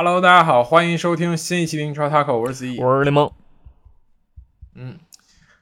[0.00, 3.32] Hello，大家好，欢迎收听新一期的英超 Taco，我是 C，我是雷蒙。
[4.74, 4.96] 嗯，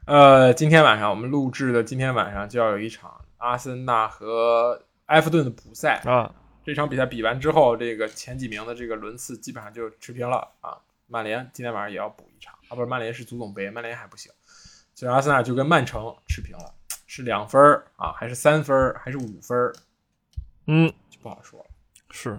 [0.05, 6.35] 呃，今天晚上我们录制的，今天晚上就要有一场阿森纳和埃弗顿的补赛啊。
[6.63, 10.77] 这场比赛比完之后，这个前几名的这个轮次基本上就持平了啊。
[11.07, 14.31] 曼联今天晚上也要补一场啊，不是曼联是足总杯，曼联还不行，
[14.95, 16.75] 所以阿森纳就跟曼城持平了，
[17.07, 17.59] 是两分
[17.97, 19.73] 啊，还是三分，还是五分？
[20.67, 21.67] 嗯，就不好说了。
[22.11, 22.39] 是，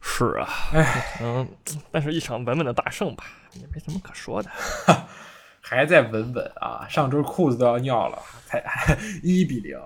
[0.00, 1.48] 是啊，哎，嗯，
[1.90, 4.50] 但是一场稳稳的大胜吧，也没什么可说的。
[5.60, 8.64] 还在稳稳啊，上周裤子都要尿了，才
[9.22, 9.78] 一比零。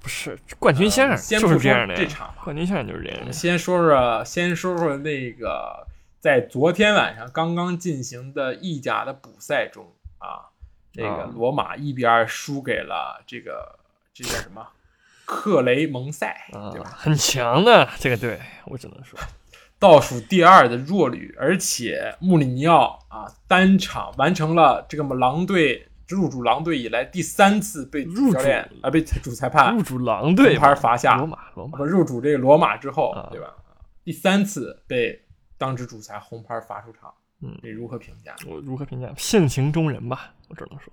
[0.00, 3.32] 不是冠军相就是这样的，这场冠军相就是这样。
[3.32, 5.86] 先说说，先说说那个
[6.20, 10.52] 在昨天晚上刚刚进行的意甲的补赛中啊，
[10.92, 13.78] 这个罗马一比二输给了这个
[14.12, 14.66] 这叫什么
[15.24, 16.36] 克雷蒙塞，
[16.72, 16.92] 对吧？
[16.96, 19.18] 很强的这个队，我只能说
[19.78, 25.88] 倒数第二的弱旅，而且穆里尼奥啊单场完成了这个狼队。
[26.06, 33.54] 入主狼队以来第三次被主教练啊被主裁判入主狼队红牌罚下，罗马罗马不入主这个罗马之后，对吧？
[34.04, 35.18] 第三次被
[35.56, 38.36] 当值主裁红牌罚出场，嗯，你如何评价？
[38.46, 39.10] 我如何评价？
[39.16, 40.92] 性情中人吧，我只能说，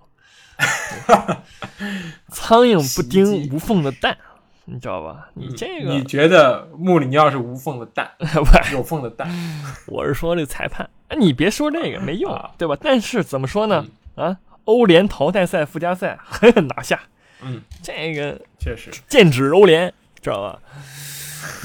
[2.32, 4.16] 苍蝇不叮无缝的蛋，
[4.64, 5.28] 你知道吧？
[5.34, 8.10] 你这个你觉得穆里尼奥是无缝的蛋，
[8.72, 9.28] 有缝的蛋？
[9.88, 10.88] 我是说这裁判，
[11.18, 12.76] 你别说这个没用，对吧？
[12.80, 13.86] 但是怎么说呢？
[14.14, 14.36] 啊？
[14.64, 17.00] 欧联淘汰赛附加赛狠狠拿下，
[17.42, 20.58] 嗯，这个确实剑指欧联，知道吧？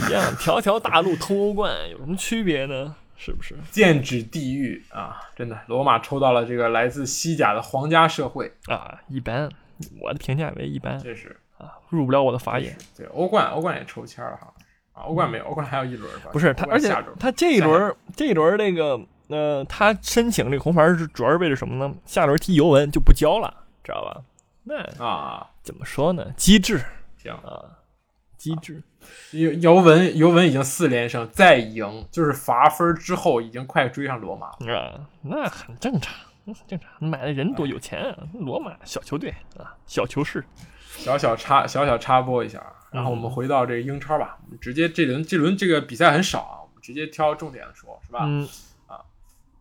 [0.09, 2.95] 一样，条条大路通欧冠，有什么区别呢？
[3.15, 3.55] 是不是？
[3.69, 5.21] 剑指地狱啊！
[5.35, 9.47] 真的，罗马抽到了这个来自西甲的皇家社会啊，一般，
[10.01, 12.77] 我的评价为一般，确实啊，入不了我的法眼。
[12.95, 14.53] 对，欧冠，欧冠也抽签了哈，
[14.93, 16.29] 啊，欧冠没有，欧冠还有一轮吧？
[16.31, 18.99] 不是他，而且他这一轮，这一轮那个。
[19.29, 21.93] 呃他申请这个红牌是主要是为了什么呢？
[22.05, 23.53] 下轮踢尤文就不交了，
[23.83, 24.21] 知道吧？
[24.63, 26.31] 那啊，怎么说呢？
[26.37, 26.81] 机智，
[27.17, 27.75] 行啊，
[28.37, 28.81] 机智。
[29.31, 36.15] 尤尤文尤文已经四连胜，再赢就是罚分之后已经快追上罗马了啊，那很正常，
[36.45, 36.89] 很正常。
[37.09, 40.41] 买的人多有钱啊，罗马小球队啊，小球市。
[40.97, 48.19] 小小插小小插播一下，然后我们回到这个英超吧，我们直接这轮这轮这个比赛很少啊，我们直接挑重点的说，是吧？
[48.23, 48.47] 嗯。
[48.87, 49.01] 啊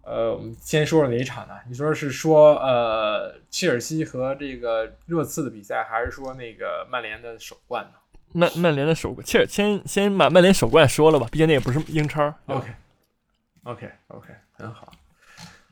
[0.03, 1.55] 呃，我们先说说哪一场呢？
[1.69, 7.99] 你说是说呃，切尔西和这个热刺的比赛，还是说那个曼联的首冠呢？
[8.33, 12.33] 曼曼联的首冠，切尔先先把曼联首冠说了吧，毕竟那也不是英超。
[12.47, 14.93] OK，OK，OK，很好。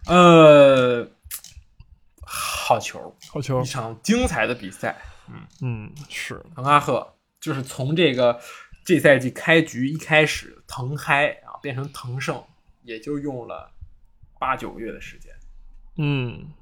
[0.07, 1.07] 呃，
[2.27, 4.97] 好球，好球，一场精彩的比赛。
[5.29, 8.41] 嗯嗯，是滕哈赫就是从这个
[8.85, 12.43] 这赛季开局一开始腾嗨啊，变成腾胜，
[12.83, 13.71] 也就用了。
[14.37, 15.33] 八九个月的时间，
[15.97, 16.53] 嗯，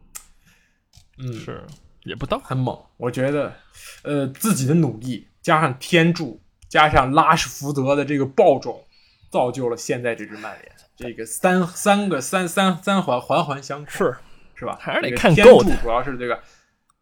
[1.19, 1.67] 嗯，是
[2.05, 2.81] 也不到，很猛。
[2.97, 3.57] 我觉得，
[4.03, 8.87] 呃，自己的努力加上天助，加上拉什福德的这个爆种，
[9.33, 10.73] 造就了现在这支曼联。
[10.95, 14.17] 这个三三个三三三环环环相扣，是
[14.55, 14.79] 是吧？
[14.81, 15.65] 还是得看够。
[15.83, 16.41] 主要是这个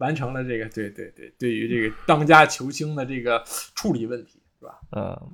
[0.00, 3.43] 完成了这个，对对对，对于这个当家球星的这个
[3.75, 4.81] 处理问题，是吧？
[4.93, 5.33] 嗯，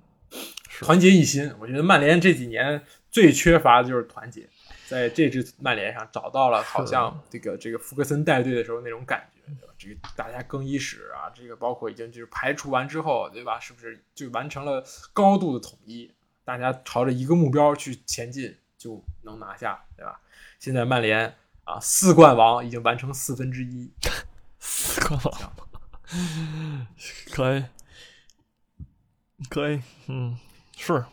[0.81, 1.51] 团结一心。
[1.59, 4.49] 我觉得曼联这几年最缺乏的就是团结。
[4.89, 9.75] 在这支曼联上找到了好像这个这个福格森带队的时候那种感觉，对吧？
[9.77, 13.59] 这个大家更衣室啊，这个包括已经就是排除完之后，对吧？
[13.59, 16.09] 是不是就完成了高度的统一？
[16.45, 20.21] 大家朝着一个目标去前进，就能拿下，对吧？
[20.61, 21.35] 现在曼联
[21.65, 23.91] 啊，四冠王已经完成四分之一，
[27.31, 27.65] 可以，
[29.49, 30.37] 可以，嗯，
[30.77, 31.05] 是。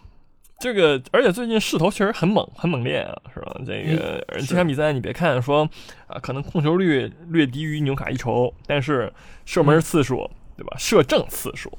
[0.60, 3.54] 这个，而且最近势头确实很猛，很猛烈啊，是吧？
[3.66, 5.70] 这个这场比赛，你别看说
[6.08, 9.12] 啊，可能控球率略低于纽卡一筹，但是
[9.46, 10.74] 射门次数，对吧？
[10.78, 11.70] 射正次数，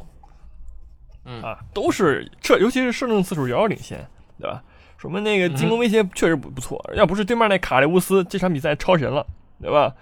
[1.25, 4.06] 嗯啊，都是这，尤其是射正次数遥遥领先，
[4.38, 4.62] 对吧？
[4.99, 6.79] 说明那个进攻威胁确实不不错。
[6.94, 9.27] 要不是对面那卡利乌斯这场比赛超神了，
[9.62, 9.94] 对吧？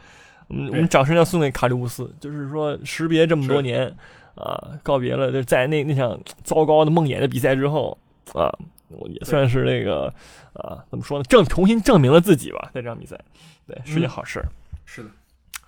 [0.53, 3.93] 我们我们掌声要送给卡利乌斯，就是说识别这么多年
[4.37, 7.99] 啊，告别了在那那场糟糕的梦魇的比赛之后。
[8.35, 8.49] 啊，
[8.89, 10.07] 我也算是那个
[10.55, 11.25] 啊，怎么说呢？
[11.25, 13.19] 证重新证明了自己吧，在这场比赛，
[13.67, 14.41] 对，是件好事。
[14.87, 15.11] 是的，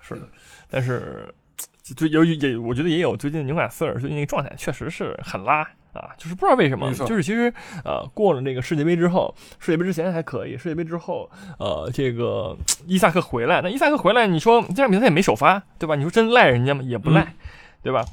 [0.00, 0.22] 是的。
[0.70, 1.34] 但是
[1.82, 7.52] 最由于也，我觉得也有最近纽卡斯尔最近那个状态确实是很拉啊，就是不知道为什么，就是其实
[7.84, 12.56] 呃，过了那个世界杯之后，世界杯之前还可以，世界杯之后，呃，这个
[12.86, 15.94] 伊萨克回来，那伊萨克回来，你说这场比赛也没首发，对吧？
[15.94, 16.82] 你说真赖人家吗？
[16.82, 17.34] 也不赖，
[17.82, 18.04] 对吧？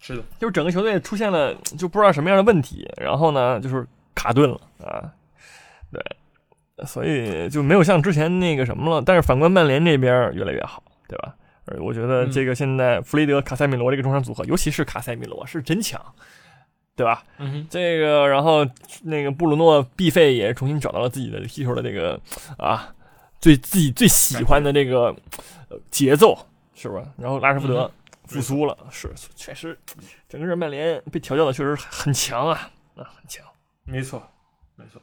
[0.00, 5.10] 是的，就是整个球队出现了就不知道什么样的问题，然后呢，就是卡顿了啊。
[5.90, 9.02] 对，所以就没有像之前那个什么了。
[9.04, 11.34] 但是反观曼联这边越来越好，对吧？
[11.64, 16.00] 呃，我觉得这个现在弗雷德、卡塞米罗这个中场组合，尤其是卡塞米罗是真强，
[16.98, 17.22] 对吧？
[17.38, 18.66] 嗯这个，然后
[19.04, 22.20] 那个布鲁诺毕费也重新找到了自己的踢球的这个
[22.58, 22.92] 啊，
[23.40, 25.14] 最自己最喜欢的这个
[25.68, 26.36] 呃节奏，
[26.74, 27.04] 是不是？
[27.16, 27.88] 然后拉什福德
[28.24, 29.78] 复苏了，是确实，
[30.28, 33.46] 整个人曼联被调教的确实很强啊，啊，很强。
[33.84, 34.20] 没错，
[34.74, 35.00] 没错。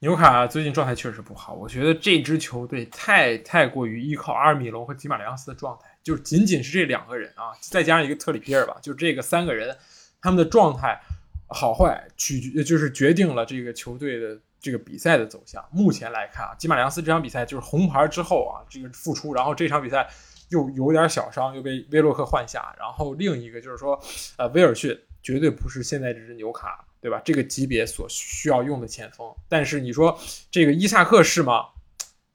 [0.00, 9.76] 纽卡最近状态确实不好，我觉得这支球队太太过于依靠阿尔米隆和吉马良斯的状态，就是仅仅是这两个人啊，再加上一个特里皮尔吧，就这个三个人，
[10.22, 11.00] 他们的状态
[11.48, 15.64] 好坏取决就是决定了这个球队的这个比赛的走向。
[15.72, 20.08] 目前来看啊，吉马良斯这场比赛就是红牌之后啊，这个复出，然后这场比赛
[20.50, 24.00] 又有点小伤，又被威洛克换下，然后另一个就是说，
[24.36, 26.84] 呃，威尔逊绝对不是现在这支纽卡。
[27.00, 27.22] 对吧？
[27.24, 30.18] 这个级别所需要用的前锋，但是你说
[30.50, 31.66] 这个伊萨克是吗？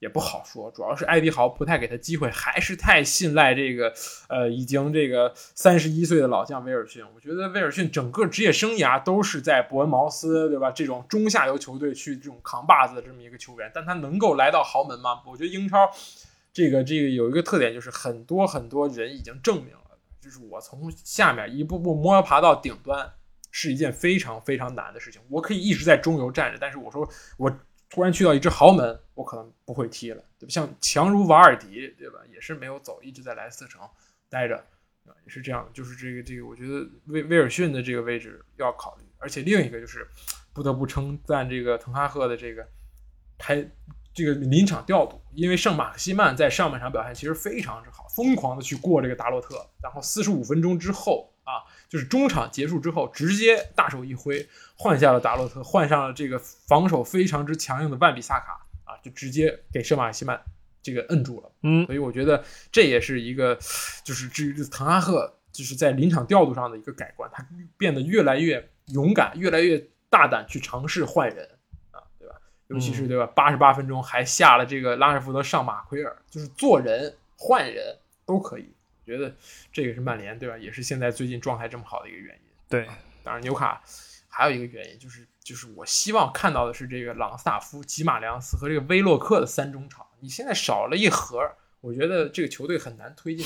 [0.03, 3.94] 也不好说，主要是艾迪豪不太给他机会，还是太信赖这个
[4.27, 7.01] 呃已经这个三十一岁的老将威尔逊。
[7.15, 10.69] 我觉得威尔逊整个职业生涯都是在伯恩茅斯，对吧？
[10.69, 15.21] 这种中下游球队去这种扛把子的这么一个球员，但他能够来到豪门吗？
[15.25, 15.89] 我觉得英超
[16.51, 23.13] 这个这个有一个特点，就是很多很多人已经证明了，就是我从下面一步步摸爬到顶端。
[23.55, 25.21] 是一件非常非常难的事情。
[25.29, 27.07] 我可以一直在中游站着，但是我说
[27.38, 27.55] 我
[27.93, 30.49] 突然去到一支豪门，我可能不会踢了，对吧？
[30.49, 32.17] 像强如瓦尔迪，对吧？
[32.33, 33.87] 也是没有走，一直在莱斯特城
[34.31, 34.57] 待着，
[35.05, 35.69] 啊，也是这样。
[35.75, 39.03] 就是这个这个，我觉得威威尔逊的这个位置要考虑。
[39.19, 40.07] 而且另一个就是
[40.53, 42.67] 不得不称赞这个滕哈赫的这个
[43.37, 43.63] 开
[44.11, 51.31] 这个临场调度，因为圣马克西曼在上半场表现其实非常之好，疯狂的去过这个达洛特，然后四十五分钟之后。
[51.43, 60.41] 啊，就是中场结束之后，直接大手一挥，换下了达洛特，换上了这个防守非常之强硬的万比萨卡啊，就直接给圣马西曼
[60.81, 61.51] 这个摁住了。
[61.61, 63.55] 嗯，所以我觉得这也是一个，
[64.03, 67.45] 就是至于滕哈赫就是在临场调度上的一个改观，他
[67.77, 69.77] 变得越来越勇敢，越来越
[70.09, 71.49] 大胆去尝试换人
[71.91, 72.35] 啊，对吧？
[72.67, 73.25] 尤其是对吧？
[73.35, 78.73] 八十八分钟还下了这个拉什福德上马奎尔，就是做人换人都可以。
[79.05, 79.35] 觉得
[79.71, 80.57] 这个是曼联对吧？
[80.57, 82.41] 也是现在最近状态这么好的一个原因。
[82.69, 82.88] 对，
[83.23, 83.81] 当然纽卡
[84.27, 90.05] 还有一个原因就是，就是我希望看到的是这个朗斯塔夫、吉马良斯和这个威洛克的三中场。
[90.19, 91.39] 你现在少了一盒，
[91.81, 93.45] 我觉得这个球队很难推进。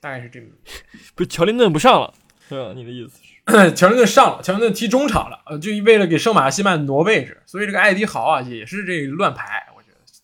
[0.00, 0.48] 大概是这么。
[1.14, 2.12] 不是乔林顿不上了，
[2.48, 2.72] 是吧？
[2.74, 3.72] 你的意思是？
[3.74, 9.71] 乔林顿上了，乔林顿踢中场了，呃，就为了给圣马西曼挪位置，所以这个艾迪豪啊也是这个乱排。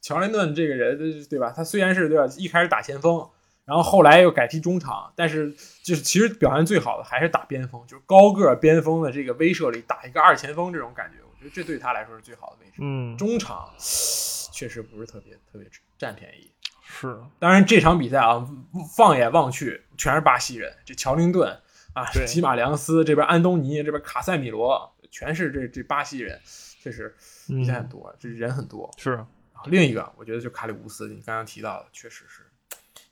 [0.09, 1.53] 乔林顿这个人，对吧？
[1.55, 3.29] 他虽然是对吧，一开始打前锋，
[3.67, 12.79] 然后后来又改踢中场，但是就是其实表现最好的还是打边锋，就是高个边锋的这个威慑力，打一个二前锋这种感觉，我觉得这对他来说是最好的位置。
[12.79, 15.69] 嗯，中场确实不是特别特别
[15.99, 16.51] 占便宜。
[16.83, 18.49] 是，当然这场比赛啊，
[18.97, 21.55] 放眼望去全是巴西人，这乔林顿
[21.93, 26.41] 啊，吉马良斯这边，安东尼这边，卡塞米罗，全是这这巴西人，
[26.81, 27.15] 确实
[27.49, 28.91] 比赛很多，这人很多。
[28.97, 29.23] 是。
[29.67, 32.43] 另一个，我觉得就卡里乌斯，你刚刚提到的，确实是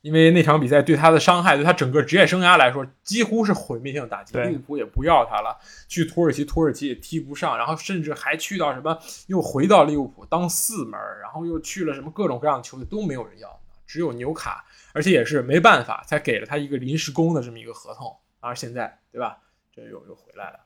[0.02, 4.38] 因为那场比赛对他的伤害，对他整个职业生涯来说，几乎是毁灭性打击。
[4.38, 5.58] 利物浦也不要他了，
[5.88, 19.38] 去土耳其，土耳其也踢不上，然后甚至还去到什么，又回到利物浦当四门，然后又去了什么各种各样的球队，都没有人要，只有纽卡，而且也是没办法才给了他一个临时工的这么一个合同，而现在，对吧？
[19.74, 20.60] 这又又回来了。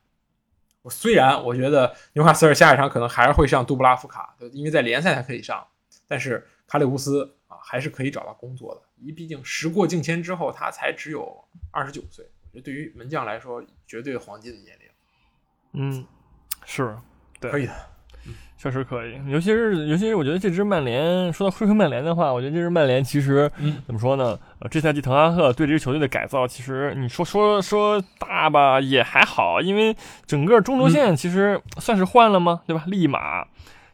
[0.83, 5.67] 我虽然我觉得纽卡斯尔下一场可能还是会上杜布拉夫卡，因为在联赛他可以上。
[6.09, 8.83] 但是卡里乌斯啊，还是可以找到工作的。
[8.99, 12.25] 因为毕竟时过境迁之后，他才只有二十九岁。
[12.43, 14.89] 我觉得对于门将来说，绝对黄金的年龄。
[15.73, 16.07] 嗯，
[16.65, 16.97] 是，
[17.39, 17.75] 对，可以的，
[18.61, 19.14] 确实可以。
[19.26, 23.50] 尤其是，尤其是，我觉得这支曼联，说到说回曼联的话，我觉得这支曼联其实
[23.87, 24.38] 怎么说呢？
[24.59, 32.61] 呃，这赛季滕哈赫对这支球队的改造，其实你说说说大吧，也还好，因为整个中轴线其实算是换了吗？
[32.67, 32.85] 对吧？
[32.87, 33.47] 立马。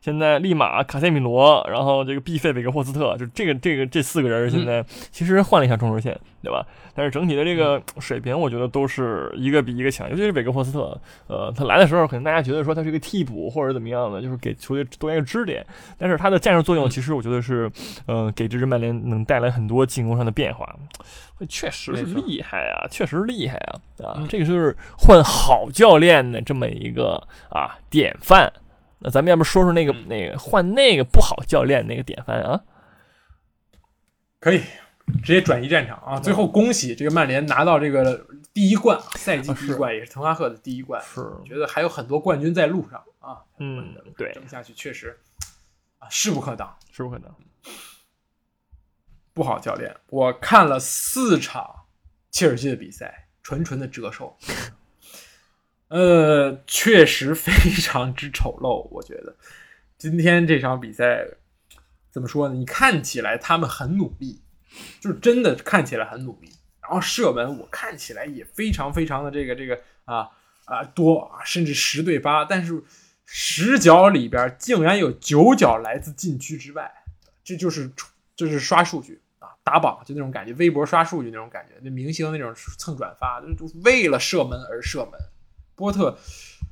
[0.06, 6.64] 现在利马、卡塞米罗，然后这个毕费韦格霍斯特，就这个这个这四个人，现在其实换了一下中轴线，对吧？
[6.94, 10.08] 但是整体的这个水平，我觉得都是一个比一个强。
[10.08, 10.96] 尤其是韦格霍斯特，
[11.26, 15.66] 呃，他来的时候，可能大家觉得说他是一个替补或者怎么样的，就是给球队多一个支点。
[15.98, 17.68] 但是他的战术作用，其实我觉得是，
[18.06, 20.72] 呃，给这支曼联能带来很多进攻上的变化。
[21.48, 24.06] 确实是厉害啊，确实厉害啊！
[24.06, 27.20] 啊，这个就是换好教练的这么一个
[27.50, 28.52] 啊典范。
[29.06, 32.60] 那咱们要不说说那个那个换那个不好教练那个典范啊？
[34.40, 34.58] 可以
[35.22, 36.18] 直接转移战场啊！
[36.18, 41.00] 最后恭喜这个曼联拿到这个第一冠，赛季第一冠也是滕哈赫的第一冠。
[41.02, 43.30] 是，觉得还有很多冠军在路上啊！
[43.30, 45.16] 啊，嗯，对，这么下去确实
[45.98, 47.32] 啊势不可挡，势不可挡。
[49.32, 51.84] 不好，教练，我看了四场
[52.32, 54.36] 切尔西的比赛，纯纯的折寿。
[55.88, 59.36] 呃，确实非常之丑陋，我觉得
[59.96, 61.24] 今天这场比赛
[62.10, 62.54] 怎么说呢？
[62.54, 64.42] 你看起来他们很努力，
[65.00, 66.50] 就是真的看起来很努力，
[66.82, 70.28] 然后射门我看起来也非常非常的这个这个啊
[70.64, 72.82] 啊多啊，甚至十对八，但是
[73.24, 76.90] 十脚里边竟然有九脚来自禁区之外，
[77.44, 77.88] 这就是
[78.34, 79.54] 就是刷数据啊。
[79.62, 85.12] 打榜就那种感觉，微博刷数据那种感觉，那明星那种蹭转发，就为了射门而射门。
[85.76, 86.18] 波特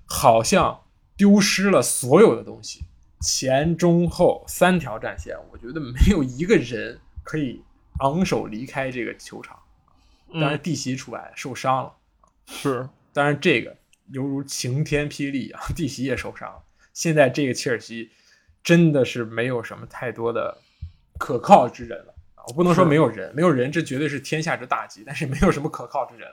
[0.07, 0.83] 好像
[1.17, 2.81] 丢失了所有的东西，
[3.21, 7.63] 前中后三条战线，我觉得没有一个人可以
[8.01, 9.57] 昂首离开这个球场。
[10.33, 11.93] 当然，蒂席除外，受伤了。
[12.47, 13.77] 是，当然这个
[14.11, 16.63] 犹如晴天霹雳啊，蒂席也受伤了。
[16.93, 18.11] 现在这个切尔西
[18.63, 20.59] 真的是没有什么太多的
[21.19, 22.15] 可靠之人了。
[22.49, 25.05] 我不能说没有人，没有人，这绝对是天下之大吉。
[25.07, 26.29] 但是没有什么可靠之人。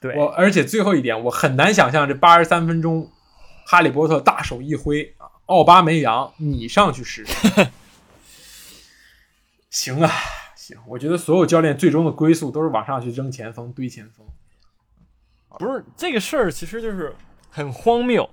[0.00, 3.10] 对我，而且最后一点，我很难想象这八十三分钟，
[3.66, 7.68] 哈利波特大手一挥啊，奥巴梅扬你上去试试。
[9.70, 10.10] 行啊，
[10.54, 14.26] 行，我觉得所有教练最终的归宿都是往上去扔前锋、堆前锋。
[15.58, 17.14] 不是这个事儿，其实就是
[17.50, 18.28] 很荒谬。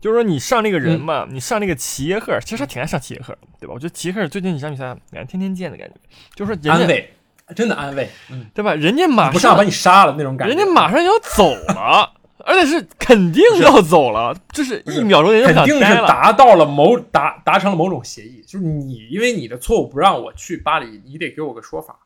[0.00, 3.72] 就是说，你上那个人吧，你上那个齐耶赫，其实他挺爱上齐耶赫，对吧？
[3.72, 5.94] 我觉得齐耶赫最近几场比赛，感觉天天见的感觉，
[6.34, 7.13] 就是说安慰，
[7.54, 8.74] 真的安慰，嗯，对吧？
[8.74, 21.98] 人家马上不上把你杀了那种感觉，人家马上要走了，而且是肯定要走了，就是一秒钟人家肯定是达到了某达达成了某种协议，就是你因为你的错误不让我去巴黎，你得给我个说法。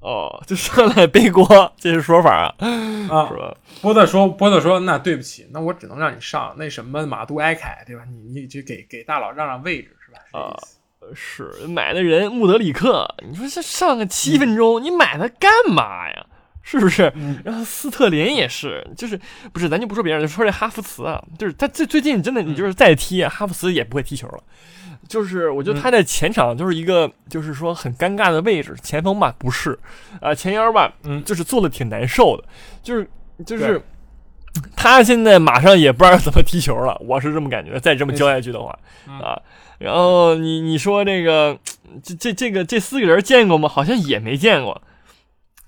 [0.00, 2.54] 哦，就上来背锅，这是说法啊，
[3.08, 3.56] 啊，是吧？
[3.80, 8.02] 波特说，波特说，那对不起，那我只能让你上那什么马杜埃凯，对吧？
[8.10, 10.18] 你你就给给大佬让让位置，是吧？
[10.38, 10.76] 啊，是
[11.68, 16.26] 买的人穆德里克，你说这上个七分钟，你买他干嘛呀？
[16.66, 17.12] 是不是？
[17.44, 19.20] 然后斯特林也是，就是
[19.52, 19.68] 不是？
[19.68, 24.42] 咱就不说别人，就说这哈弗茨啊，就是他最最近真的，你就是再踢哈弗茨也不会踢球了。
[25.06, 29.78] 就是我觉得他在前场就是一个，就是说很尴尬的位置，前锋吧不是，
[30.22, 32.44] 啊前腰吧，嗯，就是做的挺难受的，
[32.82, 33.06] 就是
[33.44, 33.82] 就是
[34.76, 38.78] 他现在马上也不知道怎么踢球了，我是这么感觉，再这么教下去的话，
[39.22, 39.40] 啊，
[39.78, 41.58] 然后你你说这个
[42.02, 43.68] 这这这个这四个人见过吗？
[43.68, 44.80] 好像也没见过。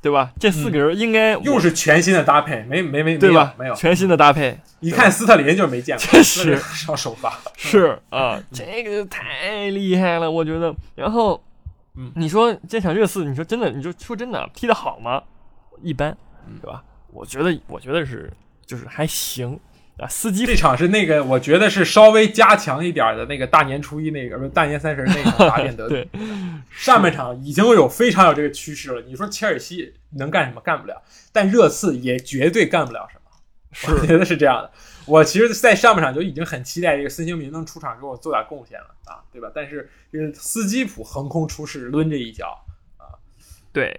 [0.03, 0.31] 对吧？
[0.39, 3.53] 这四个人应该又是全新的搭配，没没没对吧？
[3.59, 4.57] 没有全新的搭配。
[4.79, 10.73] 一看斯特林就没见过，确实上首发 是 啊，这个太厉害了，我觉得。
[10.95, 11.43] 然后，
[11.97, 15.21] 嗯，你说这场热刺，你说真的，你说说真的踢得好吗？
[15.83, 16.17] 一般，
[16.63, 16.85] 对吧？
[17.13, 18.33] 我觉得，我觉得是
[18.67, 19.59] 就是还行。
[19.99, 25.89] 啊，司机这场是那个，我觉得是稍微加强一点的那个大年初一那个，不是大年三十那场打变德。
[25.89, 26.07] 对，
[26.71, 29.01] 上半场已经有非常有这个趋势了。
[29.07, 30.61] 你说切尔西能干什么？
[30.61, 31.03] 干不了。
[31.33, 33.95] 但热刺也绝对干不了什么。
[33.95, 34.71] 我觉得是这样的。
[35.07, 39.51] 我其实，在上半场就已经很期待这个孙兴民能出场给我做点贡献了啊，对吧？
[39.55, 42.63] 但是就是斯基普横空出世，抡这一脚
[42.99, 43.17] 啊，
[43.73, 43.99] 对。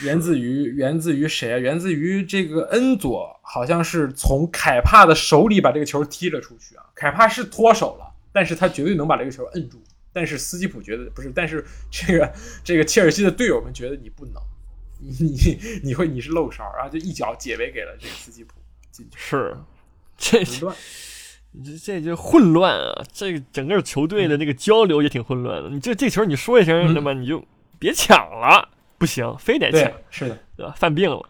[0.00, 1.58] 源自于源自于谁啊？
[1.58, 6.84] 源自于这个恩佐，好像是从凯帕的手里把这个球踢了出去啊。
[6.94, 9.82] 凯帕是脱手了，但是他绝对能把这个球摁住。
[10.14, 12.32] 但是斯基普觉得不是，但是这个
[12.62, 14.34] 这个切尔西的队友们觉得你不能，
[15.00, 18.52] 你你你会你是漏勺，然后就一脚解围给了这个斯基普
[18.90, 19.16] 进去。
[19.16, 19.56] 是，
[20.18, 20.76] 这乱，
[21.64, 23.02] 这这就混乱啊！
[23.12, 25.70] 这个整个球队的那个交流也挺混乱的。
[25.70, 27.42] 你这这球你说一声，那么你就
[27.78, 28.68] 别抢了。
[29.02, 30.72] 不行，非得抢，是的，对吧？
[30.76, 31.20] 犯病了，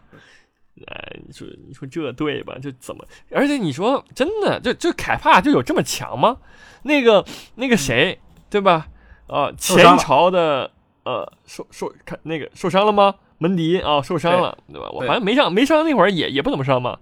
[0.85, 2.55] 哎，你说你说这对吧？
[2.61, 3.03] 就怎么？
[3.31, 6.37] 而且你说真的，就就凯帕就有这么强吗？
[6.83, 7.25] 那个
[7.55, 8.89] 那个谁，对吧？
[9.25, 10.69] 啊，前朝的
[11.03, 13.15] 呃受受看那个受伤了吗？
[13.39, 14.87] 门迪啊受伤了，对吧？
[14.91, 16.99] 我好像没上没伤那会儿也也不怎么伤嘛。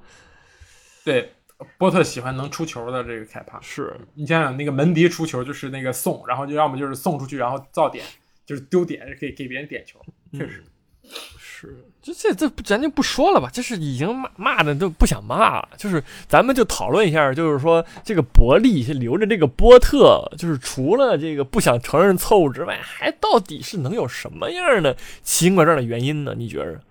[1.04, 1.34] 对，
[1.78, 8.06] 波特喜欢能出球的这个凯帕，是你想想那个门迪出球就是那个送，然后就要么就是送出去，然后造点。
[8.44, 9.98] 就是丢点，给给别人点球，
[10.32, 10.64] 确实
[11.40, 11.86] 是。
[12.02, 13.48] 这这这，咱就不说了吧。
[13.54, 15.70] 这是已经骂骂的都不想骂了。
[15.78, 26.34] 就是咱们就讨论一下，就是说这个伯利留着这个波特，就是除了这个不想承认错误之外，还到底是能有什么样的奇形怪状的原因呢？
[26.36, 26.82] 你觉着？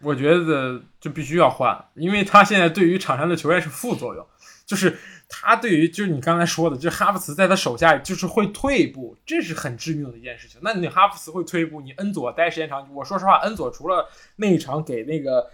[0.00, 4.26] 我觉得就必须要换，因为他现在对于场上的球员是副作用，
[4.64, 4.96] 就是。
[5.34, 10.60] 他对于就是你刚才说的，就是哈弗茨在他手下就是会退步，这是很致命的一件事情。
[10.62, 15.50] 那你哈弗茨会退步，你恩佐待时间长，我说实话，恩佐除了那一场给那个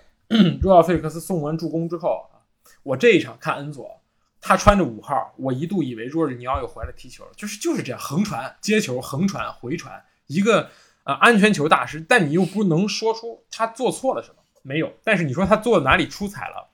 [0.60, 2.42] 若奥费克斯送完助攻之后啊，
[2.82, 4.02] 我这一场看恩佐
[4.40, 10.70] 他穿着五号，我一度以为若日尼奥又回来踢球，就是就是这样横传、接球、横传、回传，一个
[11.04, 12.00] 呃安全球大师。
[12.00, 14.92] 但你又不能说出他做错了什么，没有。
[15.04, 16.70] 但是你说他做哪里出彩了？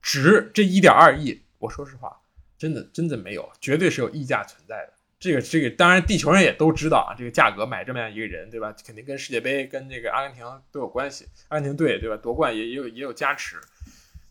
[0.00, 2.18] 值这一点二亿，我说实话，
[2.62, 4.92] 真的真的没有，绝对是有溢价存在的。
[5.18, 8.72] 这个这个，当然地球人也都知道啊，这个价格买这么样一个人，对吧？
[8.86, 12.16] 肯定跟世界杯、跟这个阿根廷都有关系，阿根廷队对吧？
[12.16, 13.56] 夺冠也也有也有加持，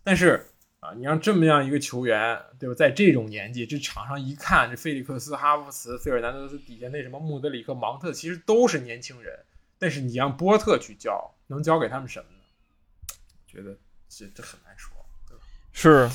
[0.04, 0.48] 但是。
[0.82, 2.74] 啊，你让这么样一个球员，对吧？
[2.74, 9.38] 在这种年纪，这场上一看，这菲利克斯、哈弗茨、费尔南德斯底下那什么穆德里克、芒特，其实都是年轻人。
[9.78, 13.16] 但是你让波特去教，能教给他们什么呢？
[13.46, 13.78] 觉得
[14.10, 14.92] 这这很难说，
[15.30, 15.44] 对吧？
[15.72, 16.10] 是，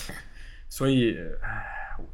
[0.68, 1.64] 所以，唉，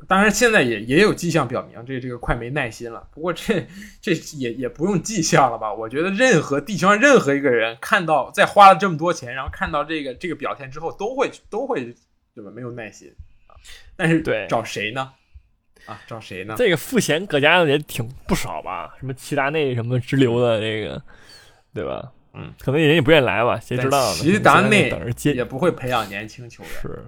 [0.08, 3.06] 当然现在也也有迹象表明，这这个快没耐心了。
[3.12, 3.66] 不过这
[4.00, 5.72] 这也也不用迹象了吧？
[5.72, 11.94] 我觉得任何地球上任何一个人看到在花了这么多钱，然后看到这个这个表现之后，都会都会。
[12.34, 12.50] 对吧？
[12.50, 13.14] 没有耐心
[13.46, 13.52] 啊，
[13.94, 15.12] 但是对找谁呢？
[15.84, 16.54] 啊，找谁呢？
[16.56, 18.94] 这个付钱搁家的也挺不少吧？
[18.98, 21.02] 什么齐达内什么直流的这个，
[21.74, 22.10] 对吧？
[22.32, 23.60] 嗯，可能人也不愿意来吧？
[23.60, 24.14] 谁知道？
[24.14, 24.90] 齐达内
[25.34, 27.04] 也不会培养年轻球员，是，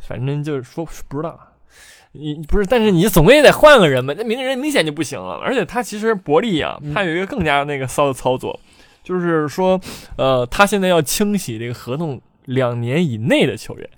[0.00, 1.45] 反正就是说不知道。
[2.18, 4.14] 你不是，但是你总归得换个人吧？
[4.16, 5.34] 那名人明显就不行了。
[5.36, 8.58] 而且他其实伯利啊，他有一个更加那个骚的操作，
[9.02, 9.80] 就是说，
[10.16, 13.88] 呃，他现在要清洗这个合同两年以内的球员。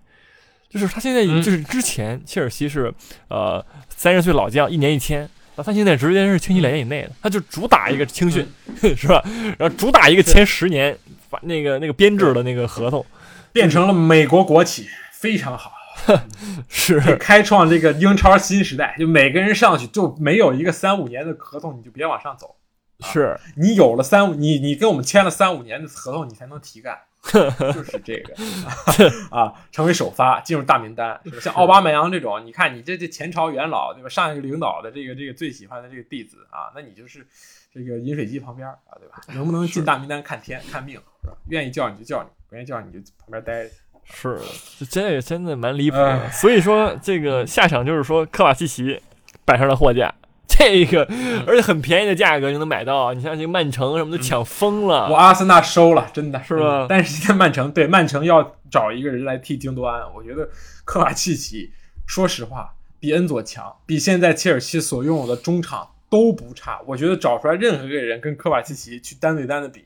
[0.71, 2.93] 就是他现在就是之前切尔西是
[3.29, 8.47] 呃三十岁老将一年一签，那他现在直接是清洗两年以内的，他就主打一个青训，
[8.95, 9.25] 是吧？
[9.59, 10.95] 然后主打一个签十年，
[11.31, 13.03] 把那个那个编制的那个合同，
[13.51, 15.73] 变成了美国国企，非常好，
[16.69, 18.95] 是开创这个英超新时代。
[18.99, 22.57] 就每个人上去就没有一个三五年的合同，你就别往上走。
[23.01, 26.99] 是你有了三五，你你跟我们签了三五年的合同，你才能提干。
[27.29, 28.33] 就是这个
[29.37, 34.09] 啊，成为首发进入大名单，像奥巴马扬这种，你看你这这前朝元老对吧？
[34.09, 37.27] 上一个领导的这个这个最喜欢的这个弟子啊，那你就是
[37.75, 39.21] 这个饮水机旁边啊，对吧？
[39.35, 41.37] 能不能进大名单看天看命是吧？
[41.51, 43.71] 愿意叫你就叫你，不愿意叫你就旁边待着。
[44.13, 44.41] 是，
[44.91, 46.31] 这也真的蛮离谱的。
[46.31, 49.01] 所以说这个下场就是说，科瓦契奇
[49.45, 50.15] 摆上了货架。
[50.49, 51.07] 这个，
[51.47, 53.13] 而且很便宜的价格就能买到。
[53.13, 56.87] 你像这个曼城什么的抢疯了，我阿森纳收了，真的是吧？
[56.89, 60.49] 但是现在曼城对曼城要找一个人来替京多安，我觉得
[60.85, 61.71] 科瓦契奇，
[62.07, 66.81] 说实话比恩佐强，比现在切尔西所拥有的中场都不差。
[66.87, 69.85] 我觉得找出来任何一个人跟科瓦契奇去单对单的比，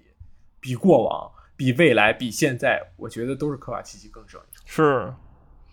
[0.58, 1.30] 比过往、
[1.62, 4.62] 比未来、比现在，我觉得都是科瓦契奇更胜一筹。
[4.66, 5.14] 是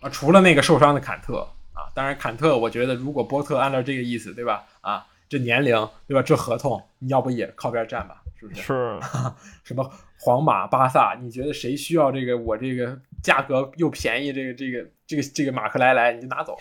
[0.00, 1.38] 啊，除了那个受伤的坎特
[1.72, 1.90] 啊。
[1.92, 4.64] 当然，坎特，我觉得如果波特按照这个意思，对吧？
[4.82, 5.74] 啊，这年龄，
[6.06, 6.22] 对吧？
[6.22, 8.22] 这合同，你要不也靠边站吧？
[8.38, 8.62] 是不是？
[8.62, 9.00] 是。
[9.64, 11.18] 什么皇马、巴萨？
[11.20, 12.38] 你觉得谁需要这个？
[12.38, 16.56] 我这个价格又便宜，这个、这个、这个、这个马克莱莱，你就拿走，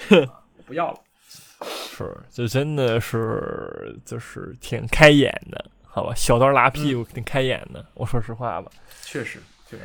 [0.66, 1.00] 不要了。
[1.62, 6.14] 是，这真的是就是挺开眼的，好吧？
[6.16, 7.86] 小刀拉屁股，挺开眼的。
[7.94, 8.72] 我说实话吧，
[9.04, 9.84] 确实，确实。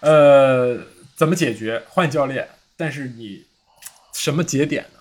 [0.00, 0.78] 呃，
[1.16, 1.82] 怎么解决？
[1.88, 3.46] 换教练，但是你。
[4.16, 5.00] 什么节点呢？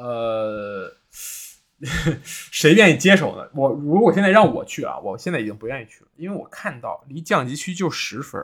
[0.00, 0.96] 呃，
[2.24, 3.46] 谁愿意接手呢？
[3.54, 8.42] 我如果现在让我去啊，我现在已经不愿意去了，因为我看到离降级区就十分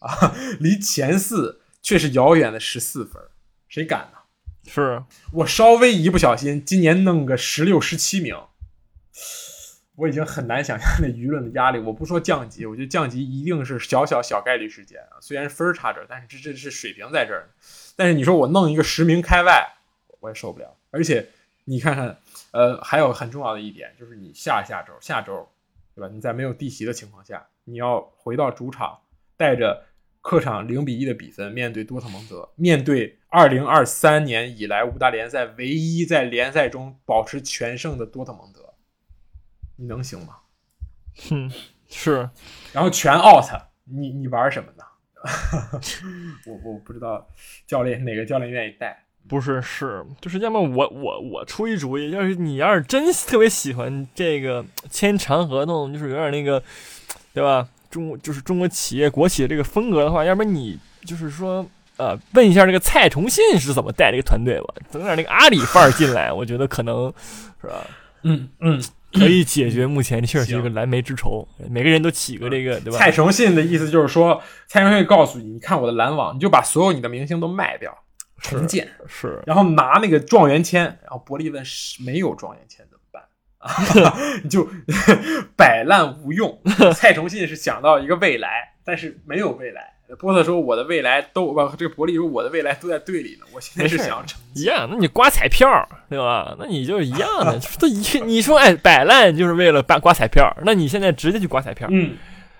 [0.00, 3.22] 啊， 离前四却是遥远的十四分，
[3.68, 4.18] 谁敢呢？
[4.70, 8.36] 是我稍微一不小心，今年弄个十六、十七名，
[9.96, 11.78] 我已经很难想象那舆论的压力。
[11.78, 17.48] 我不说降级，我觉得降级一定是小小小概率事件啊，虽然分差这，但是这这是水平在这儿。
[17.96, 19.66] 但是你说我弄一个十名开外，
[20.20, 20.76] 我也受不了。
[20.90, 21.28] 而且
[21.64, 22.16] 你看看，
[22.52, 25.48] 呃，还有很重要的一点就是你下下周、下周，
[25.94, 26.08] 对吧？
[26.12, 28.98] 你在没有弟媳的情况下，你要回到主场，
[29.36, 29.84] 带着
[30.20, 38.71] 客场零比一的比分面对多特蒙德，面对二零二三年以来五大联赛唯一在联赛中保持全胜的多特蒙德，
[39.82, 40.34] 你能行吗？
[41.28, 41.50] 哼，
[41.90, 42.30] 是。
[42.72, 43.44] 然后全 out，
[43.84, 44.84] 你你玩什么呢？
[46.46, 47.26] 我我不知道
[47.66, 56.62] 教练哪个教练愿意带，不是是就是要么我我我出一主意，要是你要是真特别喜欢这个签长合同，就是有点那个，
[57.34, 57.68] 对吧？
[57.90, 61.66] 中国就是中国企业国企的这个风格的话，要不然你就是说
[61.96, 67.12] 呃问一下这个蔡崇信是怎么带这个团队吧，整点那个阿里范儿进来，我觉得可能
[67.60, 67.84] 是吧？
[68.22, 68.80] 嗯嗯。
[69.12, 72.98] 可以解决目前切尔西这个蓝莓之仇，每个人都起个这个，对吧？
[72.98, 77.96] 蔡崇信的意思就是说，蔡崇信告诉你，你看我的篮网，你就把所有你的明星都卖掉，
[78.40, 80.84] 重建是，然后拿那个状元签。
[80.84, 81.62] 然后伯利问，
[82.04, 83.22] 没有状元签怎么办？
[84.42, 84.68] 你 就
[85.56, 86.60] 摆烂无用。
[86.96, 93.46] 蔡崇信是想到一个未来，但是没有未来，波特说我的未来都不，这个伯利说我的未来都在队里呢。
[93.52, 95.68] 我现在是想成一样，那你刮彩票
[96.08, 96.54] 对吧？
[96.58, 102.16] 那你就一样的， 都一你说哎摆烂就是为了办刮彩票，那你现在直接去刮彩票，嗯，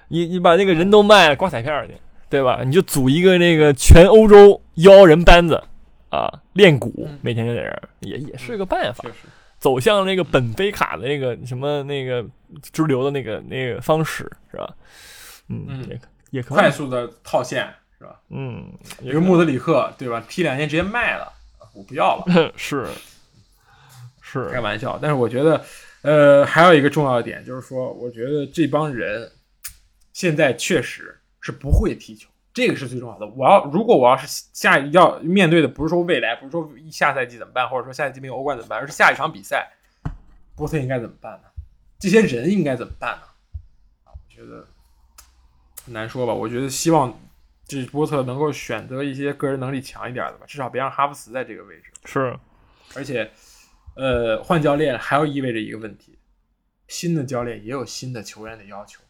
[0.09, 1.93] 你你把那个人都卖了刮彩票去，
[2.31, 2.63] 对吧？
[2.65, 5.63] 你就组一个那个全欧洲妖人班子
[6.09, 9.05] 啊，练鼓嗯，每天就在这儿，也也是个办法。
[9.59, 12.25] 走向那个本菲卡的那个什么那个
[12.73, 14.69] 支流的那个那个方式是吧？
[15.49, 15.87] 嗯，
[16.33, 18.19] 也可以快，速的套现是吧？
[18.31, 21.31] 嗯，一个穆德里克对吧踢两年直接卖了，
[21.75, 22.89] 我不要了， 是
[24.21, 24.99] 是开，玩笑。
[25.01, 25.63] 但是我觉得，
[26.01, 29.31] 呃，还有一个重要的点就是说，我觉得这帮人
[30.15, 33.27] 现在确实是不会踢球，这个是最重要的。
[33.27, 39.71] 我要如果我要是下要面对的不是说未来，不是说下赛季怎么办，或者说下赛季没有欧冠怎么办，而是下一场比赛，
[40.57, 41.49] 波特应该怎么办呢？
[41.99, 43.23] 这些人应该怎么办呢？
[44.05, 44.67] 啊，我觉得
[45.85, 46.33] 很难说吧。
[46.33, 47.21] 我觉得希望
[47.67, 51.93] 这波特能够选择一些个人能力强一点的吧，至少别让哈弗茨在这个位置。
[52.05, 52.39] 是
[52.95, 53.31] 而且，
[53.97, 56.19] 呃，换教练还要意味着一个问题，
[56.89, 59.01] 新的教练也有新的球员的要求。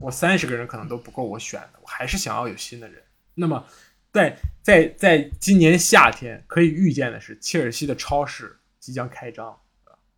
[0.00, 3.02] 我三十个人可能都不够我选的，我还是想要有新的人。
[3.34, 3.66] 那么
[4.12, 9.58] 在，在在今年夏天可以预见的是，切尔西的超市即将开张。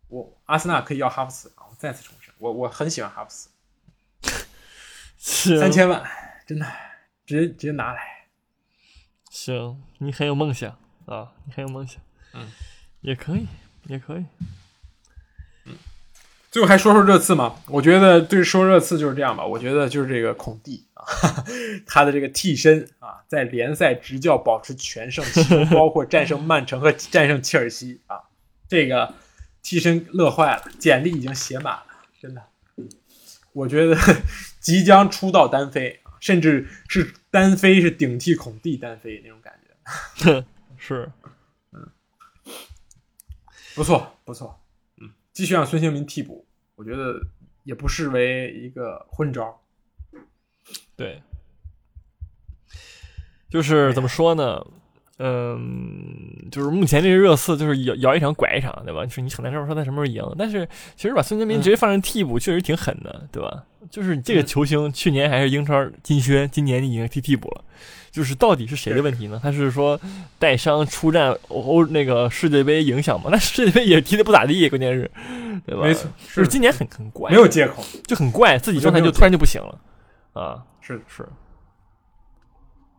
[0.07, 1.67] 我阿森纳可以要哈弗茨啊！
[1.69, 3.49] 我再次重申，我我很喜欢哈弗茨，
[5.29, 6.01] 是三千万，
[6.45, 6.65] 真的
[7.25, 7.99] 直接直接拿来。
[9.29, 10.71] 行，你很有梦想
[11.05, 12.01] 啊，你很有梦想，
[12.33, 12.49] 嗯，
[13.01, 13.45] 也可以，
[13.87, 14.25] 也可以，
[15.65, 15.75] 嗯
[16.49, 17.57] 最后还说说热刺嘛？
[17.67, 19.45] 我觉得对说热刺就是这样吧。
[19.45, 21.03] 我觉得就是这个孔蒂啊，
[21.85, 28.21] 他的这个替身啊，在联赛执教保持全胜，其中包括战胜曼城和战胜切尔西啊。
[28.69, 29.13] 这个
[29.61, 31.83] 替身乐坏了，简历已经写满了，
[32.19, 32.41] 真的。
[33.53, 33.95] 我觉得
[34.67, 39.57] 即将出道单飞，甚至是单飞是顶替孔蒂单飞那种感
[40.17, 41.09] 觉， 是
[41.71, 41.89] 嗯
[43.73, 44.59] 不错不错。
[44.97, 47.17] 嗯，继续让孙兴民替补，我觉得
[47.63, 49.63] 也不失为一个昏招。
[50.97, 51.23] 对，
[53.49, 54.67] 就是怎么说呢？
[55.19, 59.03] 嗯，就是目前这个热刺就是摇摇一场拐一场，对吧？
[59.03, 63.63] 就是你很难说说他什么时候赢，但是其实把孙兴民直接放成替补确实挺狠的，对吧？
[63.89, 67.63] 就是这个球星去年还是英超金靴，今年已经踢替补了，
[68.11, 69.39] 就是到底是谁的问题呢？
[69.41, 69.99] 他是说
[70.37, 73.29] 带伤出战欧欧那个世界杯影响吗？
[73.31, 75.09] 那世界杯也踢的不咋地，关键是，
[75.65, 75.83] 对吧？
[75.83, 77.81] 没错，就是是今年很很怪，没有借口。
[78.05, 79.79] 就很怪，自己状态就突然就不行了
[80.33, 80.63] 啊！
[80.81, 81.27] 是的是，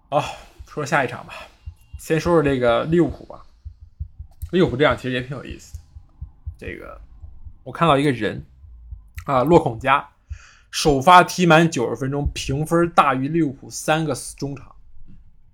[0.08, 0.24] 哦，
[0.66, 1.34] 说下一场吧，
[1.98, 3.44] 先说说这个利物浦吧。
[4.52, 5.80] 利物浦这样其实也挺有意思的。
[6.56, 6.98] 这个
[7.64, 8.42] 我看到一个人
[9.26, 10.08] 啊，洛孔加
[10.70, 14.74] 首发踢满九十分钟，评分大于利物浦三个中场，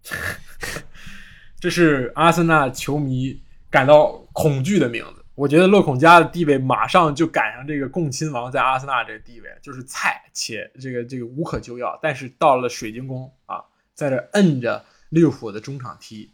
[1.59, 5.25] 这是阿森纳球迷感到恐惧的名字。
[5.35, 11.99] 我觉得洛孔加的地位马上就赶上这个共亲王在阿森纳这个地位，就是菜且这个这个无可救药。
[12.01, 16.33] 但是到了水晶宫啊，在这摁着利物浦的中场踢，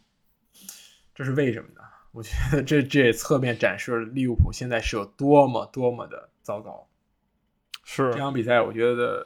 [1.13, 1.81] 这是为什么呢？
[2.11, 6.87] 我觉得这这也侧面展示了利物浦现在是有多么多么的糟糕。
[7.85, 9.25] 是这场比赛我觉得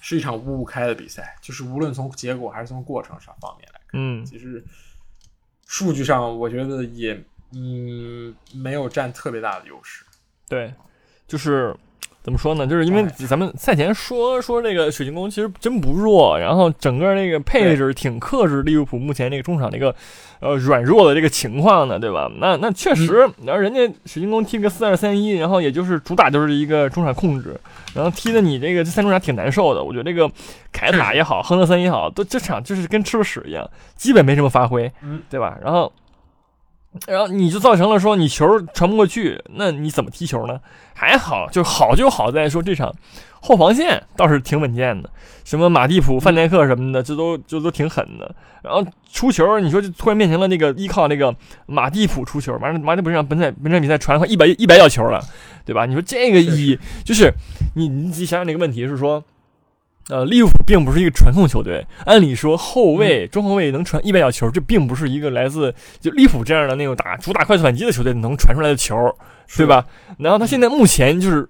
[0.00, 4.64] 是一场五五开的比赛，就是无论从结果还是从过程上方面来看，嗯，其实
[5.66, 10.04] 数据上我觉得也嗯没有占特别大的优势。
[10.48, 10.74] 对，
[11.26, 11.74] 就是
[12.24, 12.66] 怎么说呢？
[12.66, 19.94] 就是因为哎咱们赛前说说这个水晶宫其实真不弱，然后整个那个配置挺克制利物浦目前这个中场这个
[20.40, 22.32] 呃软弱的这个情况的，对吧？
[22.38, 27.54] 那那确实，然后人家水晶宫踢个四二三一，然后也就是主打就是一个中场控制，
[27.94, 29.84] 然后踢的你这个这三中场挺难受的。
[29.84, 30.26] 我觉得这个
[30.72, 35.58] 凯塔也好，亨德森也好，都这场就是跟吃了屎一样，基本没什么发挥，嗯，对吧？
[35.62, 35.92] 然后。
[37.06, 40.60] 然后你就造成了说你球传不过去，那你怎么踢球呢？
[40.94, 42.94] 还好，就好就好在说这场
[43.40, 45.10] 后防线倒是挺稳健的，
[45.44, 48.34] 什么马蒂普、范戴克什么的，这都这都挺狠的。
[48.62, 51.34] 然后出球，你说就突然变成了那个依靠那个
[51.66, 55.20] 马蒂普出球，完了马蒂普让本赛本场比赛传快一百一百脚球了，
[55.64, 55.86] 对吧？
[55.86, 57.32] 你说这个以就是
[57.74, 59.22] 你你自己想想那个问题是说。
[60.10, 68.94] 呃，利物浦并不是一个传控球队，按理说后卫、中后卫能传一百脚球，这并不是一个来自就利物浦这样的那种打主打快速反击的球队能传出来的球，
[69.56, 69.86] 对吧？
[70.18, 71.48] 然后他现在目前就是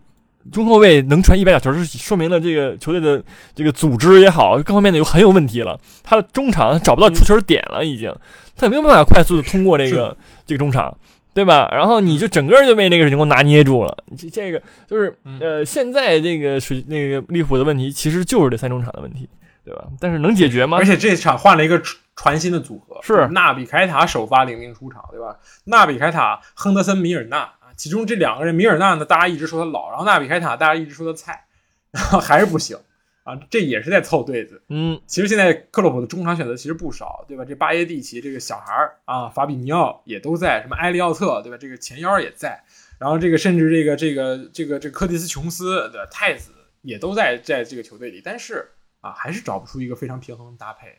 [0.52, 3.20] 中后卫能传一百脚球，是说明了这个球队的
[3.56, 5.76] 这个组织也好，各方面的有很有问题了。
[6.04, 8.14] 他的中场找不到出球点了，已经
[8.54, 10.96] 他没有办法快速的通过这个这个中场。
[11.34, 11.68] 对吧？
[11.72, 13.96] 然后你就整个就被那个水晶宫拿捏住了。
[14.16, 19.28] 这这个就是呃，现在这个水那个利物浦的问题，其实就是这三中场的问题。
[19.66, 19.86] 对吧？
[19.98, 20.76] 但是能解决吗？
[20.76, 25.38] 而且这场换了一个传传新的组合，是纳比凯塔首发领兵出场，对吧？
[25.64, 31.46] 纳比凯塔、亨德森、米尔纳啊，其中这两个人，米尔纳呢，大家一直说他老，然后纳比凯塔大家一直说他菜，
[31.92, 32.76] 然 后还是不行
[33.24, 34.62] 啊，这也是在凑对子。
[34.68, 37.44] 嗯，其实现在克洛普的中场选择其实不少，对吧？
[37.44, 41.58] 这巴耶蒂奇这个小孩儿啊，法比尼奥也都在，什么埃利奥特，对吧？
[41.58, 42.62] 这个前腰也在，
[42.98, 46.06] 然后这个甚至这个这个这个这个科蒂斯琼斯，对吧？
[46.10, 48.68] 太子也都在在这个球队里，但是
[49.00, 50.98] 啊，还是找不出一个非常平衡的搭配。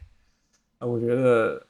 [0.80, 1.68] 呃，我觉得，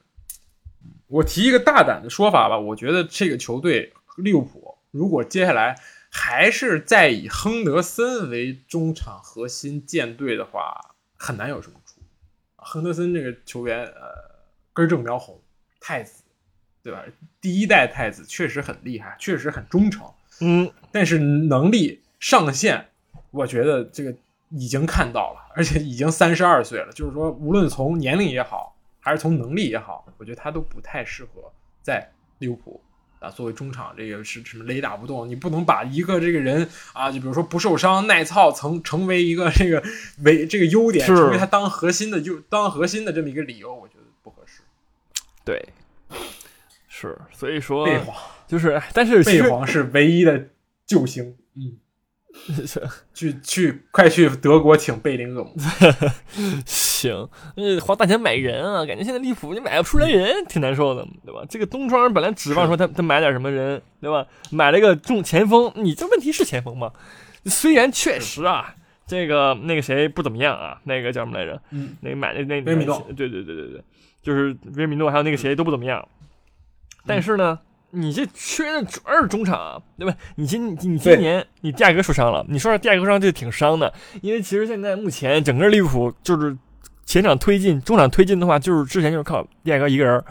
[1.07, 5.77] 我提一个大胆的说法吧，我觉得这个球队利物浦如果接下来
[6.17, 11.99] 还是再以亨德森为中场核心建队的话，很难有什么出。
[12.55, 14.13] 亨德森这个球员，呃，
[14.71, 15.39] 根正苗红，
[15.81, 16.23] 太子，
[16.81, 17.03] 对吧？
[17.41, 22.87] 第一代太子确实很厉害，确实很忠诚，嗯，但是能力上限，
[23.31, 24.15] 我觉得这个
[24.51, 26.93] 已经看到了，而且已经三十二岁了。
[26.93, 31.51] 就是说，无论从年龄也好，还是从能力也好，我觉得他都不太适合
[31.83, 32.81] 在利物浦
[33.25, 33.93] 啊作为中场。
[33.97, 35.27] 这个是什么雷打不动？
[35.27, 39.83] 你不能把一个这个人啊，就比如说不受伤、耐操，成成为一个这个
[40.23, 44.61] 为这个优点，成为他当核心的就当核心的这么一个理由，我觉得不合适。
[45.43, 45.69] 对，
[46.87, 47.87] 是，所以说
[48.47, 50.47] 就是，哎但是其实贝皇是唯一的
[50.85, 51.35] 救星。
[51.55, 51.77] 嗯，
[53.13, 55.53] 去 去，快去德国请贝林厄姆。
[56.65, 61.41] 行，呃，花大钱买人啊，感觉现在利物浦你买不出来人，挺难受的，对吧？
[61.49, 64.25] 这个东窗本来指望说他他买点什么人，对吧？
[64.51, 66.91] 买了一个中前锋，你这问题是前锋吗？
[67.45, 68.75] 虽然确实啊，
[69.07, 71.61] 这个那个谁不怎么样啊，那个叫什么来着？
[71.71, 73.83] 嗯，那个买的那维米诺对对对对对，
[74.21, 76.07] 就是维米诺还有那个谁都不怎么样，
[77.07, 77.59] 但是呢。
[77.95, 80.13] 你这缺的主要是中场啊，对吧？
[80.35, 86.55] 你今你今年你第二个受伤了，你说说第二个受伤就挺伤的，因为其实现在目前整个利物浦就是
[87.05, 90.23] 前场推进、中场推进的话，就是之前就是靠第二个一个人，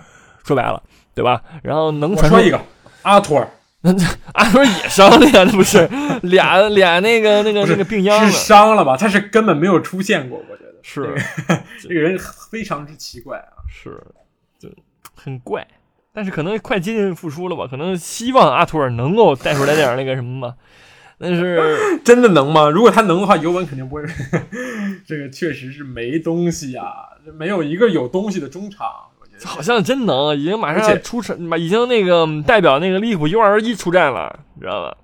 [0.44, 0.82] 说白了，
[1.14, 1.42] 对吧？
[1.62, 2.60] 然后能传一个
[3.02, 3.48] 阿托尔，
[3.80, 3.92] 那
[4.32, 5.88] 阿托尔也伤了呀，那不是
[6.22, 8.96] 俩俩那个那个那个病秧是，伤了吧？
[8.96, 11.14] 他是根本没有出现过，我觉得是
[11.80, 12.18] 这个 人
[12.50, 13.64] 非常之奇怪啊。
[13.68, 14.02] 是，
[14.58, 14.68] 就
[15.14, 15.66] 很怪。
[16.14, 17.66] 但是可能快接近复出了吧？
[17.68, 20.54] 可能希望阿图尔能够带出来点那个什么嘛。
[21.18, 22.68] 但是真的能吗？
[22.70, 24.02] 如果他能的话，尤文肯定不会。
[25.06, 26.86] 这个确实是没东西啊，
[27.38, 28.86] 没有一个有东西的中场，
[29.20, 34.96] 我觉得好像真能，已经马上要出场，已经那个代表那个利物浦 U 二一出战了，你知道吧？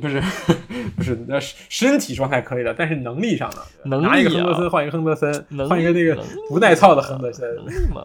[0.00, 0.20] 不是
[0.96, 7.54] 不是，那身体状态可以的，但是能力上呢，能力啊拿一个亨德森换一个亨德森，能换一个那个不耐操的亨德森。
[7.56, 8.02] 能力嘛，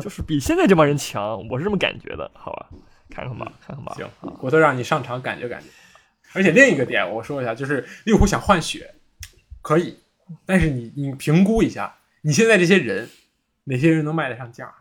[0.00, 2.68] 就是比现在这帮人强，我是这么感觉的，好吧？
[3.10, 3.92] 看看吧，看看吧。
[3.96, 4.08] 行，
[4.40, 5.66] 我都让你上场感觉感觉。
[6.32, 8.94] 而且另一个点我说一下，就是利物浦想换血，
[9.60, 9.98] 可以，
[10.46, 13.10] 但是你你评估一下，你现在这些人，
[13.64, 14.72] 哪些人能卖得上价？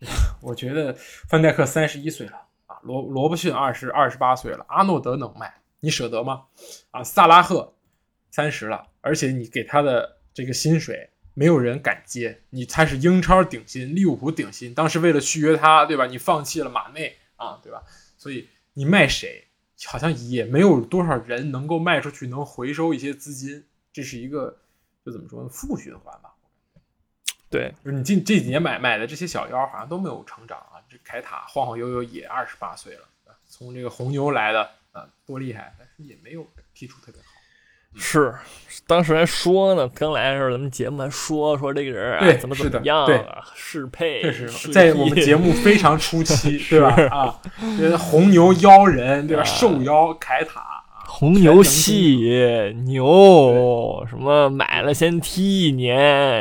[0.42, 0.94] 我觉得
[1.28, 2.42] 范戴克三十一岁了啊，
[2.82, 6.44] 罗罗伯逊二十二十八岁了，阿诺德能卖，你舍得吗？
[6.90, 7.74] 啊，萨拉赫
[8.30, 16.06] 三十了，而且你给他的这个薪水，没有人敢接，你他是英超顶薪，利物浦顶薪，当时为了续约他，对吧？
[16.06, 17.82] 你放弃了马内啊，对吧？
[18.16, 19.44] 所以你卖谁，
[19.86, 24.58] 好像也没有多少人能够卖出去，能回收一些资金，这是一个
[25.04, 26.29] 就怎么说呢，负循环吧。
[27.50, 30.78] 对，就是你近这几年买买的这些小妖，好像都没有成长啊。
[30.88, 33.00] 这凯塔晃晃悠悠也二十八岁了，
[33.48, 37.26] 从这个红牛来的，啊，多厉害，但是也没有踢出特别好。
[37.96, 38.32] 是，
[38.86, 46.94] 当时还说呢，刚来的时候咱们节目还说说这个人啊对怎么怎么样对啊，适配，这是适在我们节目非常初期， 对吧？
[47.10, 47.42] 啊，
[47.76, 49.42] 这红牛妖人，对吧？
[49.42, 50.69] 啊兽妖凯塔，
[51.12, 55.96] 红牛系牛什么买了先踢一年，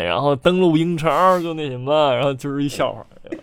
[0.05, 3.05] 然后登陆英超就那什么，然后就是一笑话。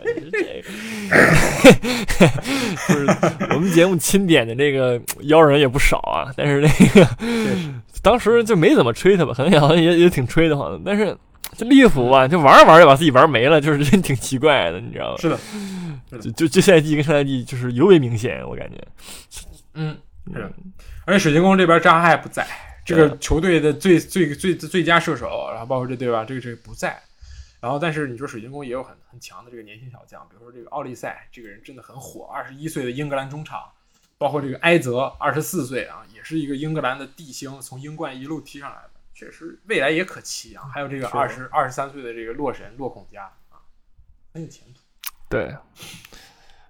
[2.89, 3.07] 就是
[3.55, 7.07] 我们节目钦点的这个妖人也不少啊，但是那个
[8.03, 10.81] 当时就没怎么吹他吧，可能好像也也挺吹的慌的。
[10.85, 11.17] 但是
[11.57, 15.17] 这利物浦吧，就玩着玩着就把自己玩没了，就是真挺奇怪的，你知道吗？
[15.19, 15.39] 是的，
[16.19, 18.77] 就就这赛季跟上赛季就是尤为明显，我感觉。
[19.75, 19.97] 嗯，
[20.33, 20.51] 是的。
[21.07, 22.47] 而且水晶宫这边扎哈也不在，
[22.85, 26.25] 这个球队的最最最最佳射手，然后包括这对吧？
[26.25, 27.01] 这个这个不在。
[27.59, 33.61] 然后，但是你说水晶宫也有很很强的这个年轻小将，比如说这个奥利赛，这个人真的很火，二十一岁的英格兰中场，
[34.19, 40.64] 包括这个埃泽，二十四岁啊，也是一个英格兰的地星，从英冠一路踢上来的，确实未来也可期啊。
[40.73, 43.62] 还有这个是二十二十三岁的这个洛神洛孔加啊，
[44.33, 44.81] 很有前途。
[45.29, 45.53] 对，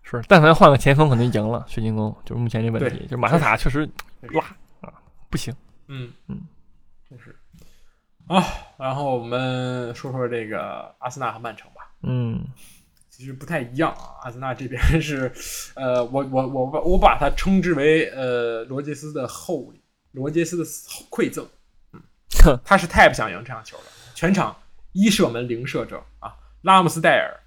[0.09, 3.85] 是，但凡换个前锋，可能赢了水晶宫，就是目前这问题，就是马萨塔确实
[4.21, 4.45] 确实拉
[4.81, 4.95] 啊
[5.29, 5.53] 不行。
[5.89, 6.41] 嗯嗯，
[7.11, 7.35] 就是
[8.29, 8.41] 啊，
[8.79, 11.91] 然后我们说说这个阿森纳和曼城吧。
[12.03, 12.47] 嗯，
[13.11, 14.15] 其实不太一样啊。
[14.23, 15.33] 阿森纳这边是，
[15.75, 20.65] 呃，我我我我把它称之为呃罗杰斯的厚礼，罗杰斯的
[21.11, 21.45] 馈赠。
[21.93, 22.01] 嗯，
[22.65, 24.57] 他是太不想赢这场球了，全场
[24.93, 26.33] 一射门零射正啊。
[26.63, 27.41] 拉姆斯戴尔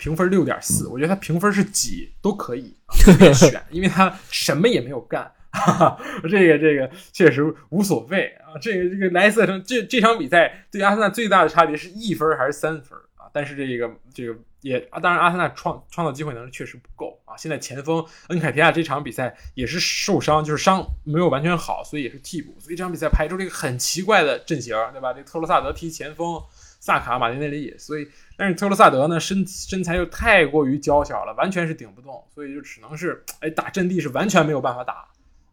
[0.00, 5.30] 评分六点四，我觉得他评分是几都可以随便选， 因为他什么也没有干。
[5.52, 8.56] 哈哈，这个这个确实无所谓啊。
[8.62, 13.28] 这个这个莱斯特城这这场比赛对阿森纳最大的差别是一分还是三分啊？
[13.30, 17.36] 但是这个这个也当然阿森纳创创造机会能力确实不够啊。
[17.36, 22.54] 现在前锋恩凯提亚这场比赛也是受伤，就是伤没有完全好，所以也是替补。
[22.58, 25.12] 所以这场比赛排出了一个很奇怪的阵型，对吧？
[25.12, 26.40] 这特罗萨德踢前锋，
[26.80, 27.72] 萨卡、马丁内利。
[27.78, 35.06] 所以但是特罗萨德呢身身材又太过于娇小了，完全是顶不动，所以就只能是哎打阵地是完全没有办法打。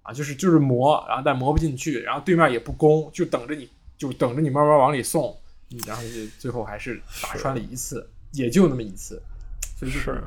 [0.03, 5.37] 啊，就是就是磨，然后但磨不进去，然后对面也不攻，就等着你，就等着你慢慢往里送，
[5.85, 9.21] 然后就最后还是打穿了一次，也就那么一次，
[9.75, 10.23] 所以就是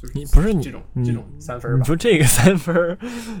[0.00, 1.78] 就是你不是你这种这种三分吧？
[1.80, 2.96] 你说这个三分，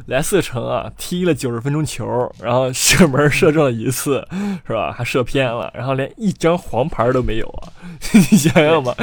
[0.06, 4.26] 莱斯特城啊，踢了九十分钟球，然后射门射中了一次，
[4.66, 4.92] 是吧？
[4.92, 7.72] 还射偏了，然后连一张黄牌都没有啊！
[8.12, 8.94] 你想想吧，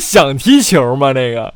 [0.00, 1.12] 想踢球吗？
[1.12, 1.52] 那个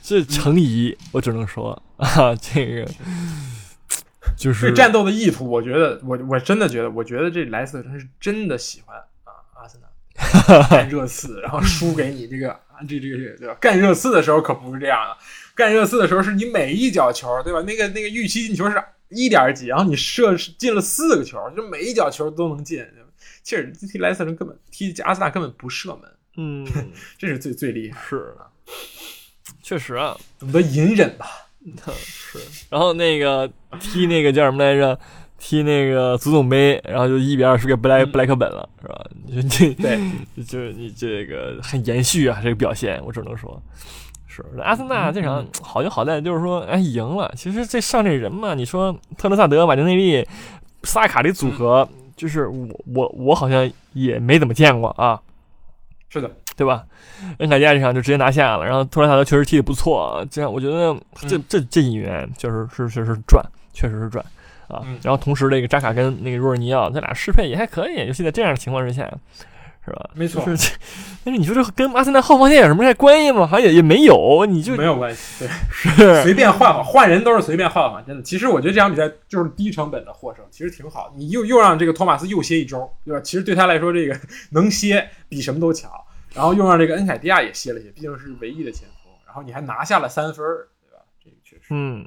[0.00, 2.88] 这成疑，我只能说啊，这个。
[4.36, 13.54] 就是战斗的意图，我觉得我我真的觉得，我觉得这莱斯特城是真的喜欢啊阿森纳 干热刺，然后输给你这个这这个对吧？
[13.60, 15.16] 干热刺的时候可不是这样的，
[15.54, 17.62] 干热刺的时候是你每一脚球对吧？
[17.62, 22.84] 那个那个预期进球是一点几，然后你射进了四个球，就每一脚球都能进。
[23.42, 26.66] 其实踢莱斯特城根本踢阿森纳根本不射门，嗯，
[27.18, 28.48] 这是最最厉害是啊，
[29.62, 31.26] 确实啊，懂得隐忍吧。
[31.96, 34.98] 是，然后那个踢那个叫什么来着？
[35.46, 39.04] 踢那个足总杯，然后就一比二输给布莱布莱克本了，是吧？
[39.30, 39.98] 就 这，对，
[40.42, 43.62] 就是你这个很延续啊，这个表现，我只能说，
[44.26, 47.30] 是阿森纳这场好就好在就是说，哎，赢了。
[47.36, 50.26] 其实这上这人嘛，你说特伦萨德、马丁内利、
[50.82, 55.20] 萨卡的组合，就是我我我好像也没怎么见过啊。
[56.08, 56.30] 是的。
[56.56, 56.84] 对吧？
[57.38, 60.96] 恩凯加这场就直接拿下了，然后托雷萨德确实踢得不错，这样我觉得
[61.28, 64.24] 这这这引援就是是是是赚，确实是赚
[64.68, 64.82] 啊。
[65.02, 69.02] 然后同时那个扎卡跟那个若尔尼奥，他俩适配也还可以，尤其在这样的情况之下，
[69.84, 70.10] 是吧？
[70.14, 70.42] 没错。
[71.24, 73.46] 但是你说这跟阿森纳后防线有什么关系吗？
[73.46, 75.46] 好像也也没有，你就没有关系。
[75.46, 78.22] 对， 是随便换换，换人都是随便换换，真的。
[78.22, 81.12] 其实我觉得这场比赛就是低成本的获胜，其实挺好。
[81.16, 83.20] 你又又让这个托马斯又歇一周，对吧？
[83.22, 84.18] 其实对他来说，这个
[84.52, 85.90] 能歇比什么都强。
[86.34, 89.12] 然后又让这个恩凯迪亚也歇了歇，毕竟是唯一的前锋。
[89.24, 90.44] 然后你还拿下了三分，
[90.82, 91.04] 对吧？
[91.22, 91.68] 这个确实。
[91.70, 92.06] 嗯。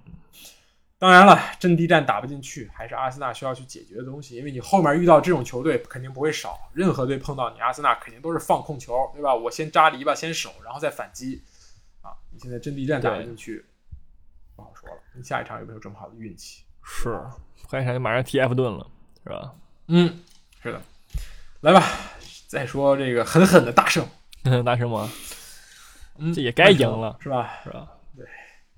[0.99, 4.35] 当然了，阵地战打不进去，还是阿森纳需要去解决的东西。
[4.35, 9.35] 因为你后面遇到这种球队肯定不会少，任何队碰到你，阿森纳肯定都是放控球，对吧？
[9.35, 11.43] 我先扎篱笆，先守，然后再反击。
[12.01, 13.63] 啊，你现在阵地战打不进去，
[14.55, 14.95] 不好说了。
[15.13, 16.63] 你下一场有没有这么好的运气？
[16.83, 17.19] 是，
[17.69, 18.87] 下一场就马上踢埃弗顿了，
[19.23, 19.53] 是吧？
[19.89, 20.23] 嗯，
[20.63, 20.81] 是的。
[21.61, 21.83] 来吧，
[22.47, 24.07] 再说这个狠狠的大胜。
[24.65, 25.09] 大胜吗？
[26.17, 27.59] 嗯，这也该赢了，是吧？
[27.63, 27.87] 是吧？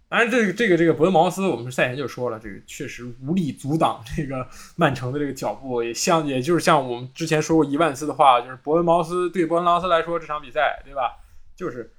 [0.10, 0.18] 对。
[0.18, 5.84] 当然，这个这个这个伯恩茅斯，我们赛前就说了，这个确实无力阻挡这个曼城的这个脚步。
[5.84, 11.20] 也像，也就是像我们之前说过一万次的话，就是伯恩茅斯对伯恩茅斯来说，这场比赛，对吧？
[11.56, 11.94] 就是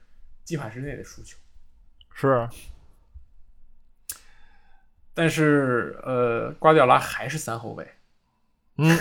[0.45, 1.37] 计划之内的输球。
[2.13, 2.49] 是。
[5.15, 7.87] 但是，呃，瓜迪奥拉还是三后卫。
[8.79, 8.99] 嗯。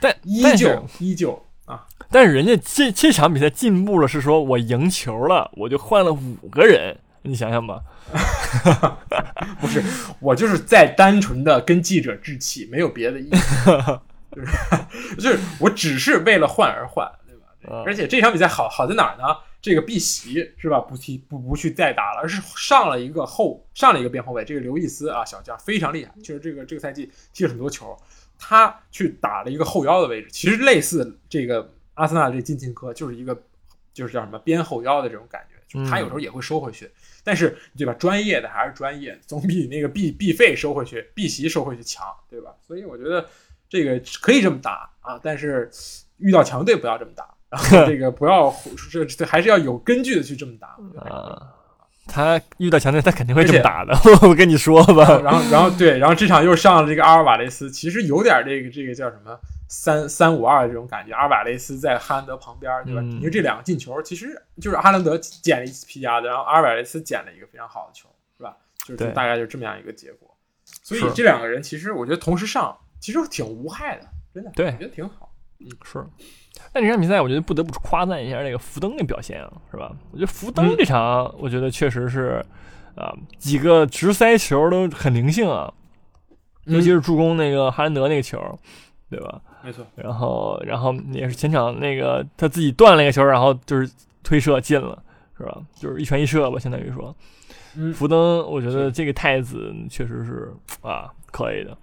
[0.00, 1.46] 但 依旧依旧。
[1.64, 1.86] 啊！
[2.10, 7.80] 但是人家这这场比赛进步了，是说我赢球了，我就换了五个人，你想想吧。
[9.60, 9.82] 不是，
[10.20, 14.00] 我就是在单纯的跟记者置气，没有别的意思。
[14.34, 17.82] 就 是就是， 我只是为了换而换，对吧？
[17.84, 19.24] 而且这场比赛好好在哪儿呢？
[19.60, 20.80] 这个碧玺是吧？
[20.80, 27.96] 不踢不不去再打了，而是上了一个后上了一个边后卫，这个刘易斯啊，小将非常厉害，就是这个这个赛季踢了很多球。
[28.44, 33.40] 他去打了一个后腰的位置，其实类似这个阿森纳这金琴科，就是一个
[33.94, 36.90] 就是叫什么边后腰的这种感觉，就是他有时候也会收回去，
[37.24, 37.92] 但是对吧？
[37.94, 42.50] 专业的还是专业，总比那个必必费收回去、必席收回去强，对吧？
[42.66, 43.26] 所以我觉得
[43.68, 45.70] 这个可以这么打啊，但是
[46.18, 48.54] 遇到强队不要这么打，然后 这个不要
[48.90, 51.58] 这这还是要有根据的去这么打啊。
[52.04, 53.94] 他遇到强队，他肯定会这么打的。
[54.28, 59.38] 我跟你说吧，然后，然后对，然后这场又上了这个阿尔瓦雷斯，其实有点这个这个叫什么
[59.72, 61.14] 三三五二这种感觉。
[61.14, 63.00] 阿尔瓦雷斯在哈兰德旁边，对吧？
[63.00, 68.06] 因为这两个进球，其实就是哈兰德捡了一次皮夹子，然后阿尔瓦雷斯捡了一个非常好的球，
[68.36, 68.54] 是吧？
[68.86, 70.30] 就是大概就这么样一个结果。
[70.82, 75.32] 所以这两个人其实我觉得同时上，其实挺无害的，真的，对，我觉得挺好。
[75.58, 76.04] 嗯是。
[76.70, 79.90] 但这场比赛，我觉得不得不夸赞一下那个福登的表现啊，是吧？
[80.10, 82.44] 我觉得福登这场，我觉得确实是，
[82.94, 85.72] 啊，几个直塞球都很灵性啊，
[86.64, 88.38] 尤其是助攻那个哈兰德那个球，
[89.08, 89.40] 对吧？
[89.62, 89.86] 没错。
[89.94, 93.90] 然后，然后也是前场那个他自己断了一个球，然后就是
[94.22, 95.02] 推射进了，
[95.36, 95.62] 是吧？
[95.76, 97.14] 就是一传一射吧，相当于说。
[97.74, 98.18] 嗯福登，
[98.50, 100.52] 我觉得这个太子确实是
[100.82, 101.76] 啊，可以的，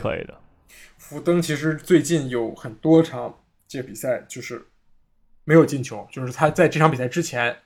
[0.00, 0.34] 可以的。
[0.96, 3.34] 福登其实最近有很多场。
[3.68, 4.64] 这个比赛就是
[5.42, 7.56] 没有进球，就是他在这场比赛之前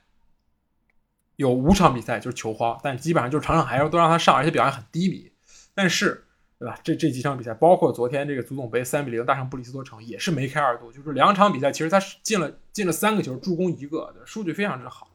[1.37, 5.31] 有五场比赛就是球荒，但基本上就是场场还要都让他上，而且表现很低迷。
[5.75, 6.25] 但是，
[6.61, 6.79] 对吧？
[6.85, 10.93] 这这几场比赛，包括昨天这个足总杯三比零大胜布里斯托城，也是梅开二度。
[10.93, 15.11] 就是两场比赛，其实他进了进了三个球，助攻一个，数据非常之好。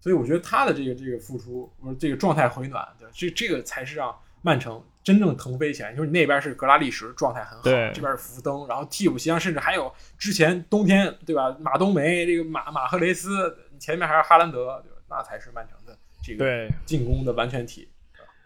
[0.00, 4.82] 所以我觉得他的这个这个付出，我说这个状态回暖，对这这个才是让曼城。
[5.04, 11.52] 真正腾飞起来，就是你那边是格拉利什状态很好，这边是福登，然后替补席上甚至还有之前冬天对吧？
[11.58, 14.98] 马冬梅这个马马赫雷斯，前面还是哈兰德，对吧？
[15.10, 17.88] 那才是曼城的这个进攻的完全体。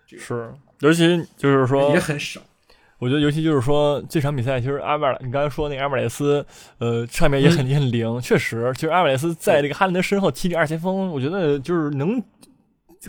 [0.06, 0.50] 这是，
[0.80, 2.40] 尤其就是说也很少。
[2.98, 6.44] 我觉得尤其就是说这场比赛，其实阿尔，你刚才说那个阿瓦雷斯，
[6.78, 12.22] 呃，上面也很也很灵，确实，其实阿瓦雷斯在这个哈兰德身后踢这二前锋，我觉得就是能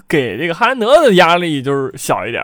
[0.07, 2.43] 给这个哈兰德的压力就是小一点。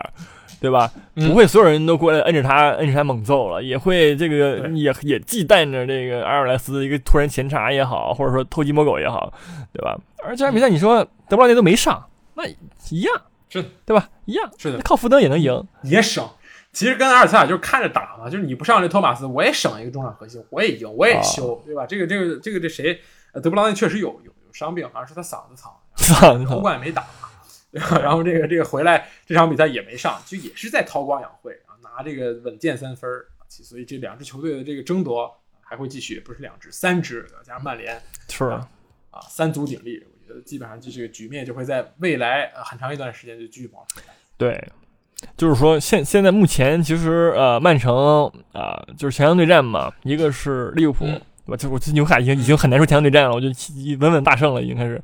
[0.60, 0.90] 对吧？
[1.14, 9.30] 不会所有人都过来摁着他，摁着他猛揍了，也会这个也也忌惮着这个阿尔莱斯一个突然前插也好，或者说偷鸡摸狗也好，
[9.74, 9.94] 对吧？
[10.24, 12.02] 而这场比赛你说德布劳内都没上，
[12.32, 12.44] 那
[12.88, 13.14] 一样
[13.62, 14.08] 是，对吧？
[14.24, 16.28] 一样是的，靠福登也能赢，也省。
[16.72, 21.86] 其实跟阿尔萨就是看着打嘛，就是你不上这托马斯，我也省一个中场核心，我也赢，我也修，对吧？
[21.86, 23.00] 这个这个这个这谁？
[23.34, 27.06] 德布劳内确实有有有伤病，好像是他嗓子疼，嗓子欧冠没打。
[27.72, 33.26] 然后这个这个回来这场比赛也没上，就也是在韬光养晦啊，拿这个稳健三分儿。
[33.48, 38.68] 所以这两支球队的这个争夺还会继续，不是两支，三支，加上曼联是啊，
[39.28, 40.04] 三足鼎立，
[40.44, 44.00] 基本上就这个局面就会在未来很长一段时间就继续保持。
[44.36, 44.62] 对，
[45.36, 51.06] 就是说现现在目前其实呃曼城啊就是强强对战嘛，一个是利物浦。
[51.46, 53.48] 我就我这纽卡已经已经很难说强强对战了，我就
[54.00, 55.00] 稳稳大胜了，已经开始。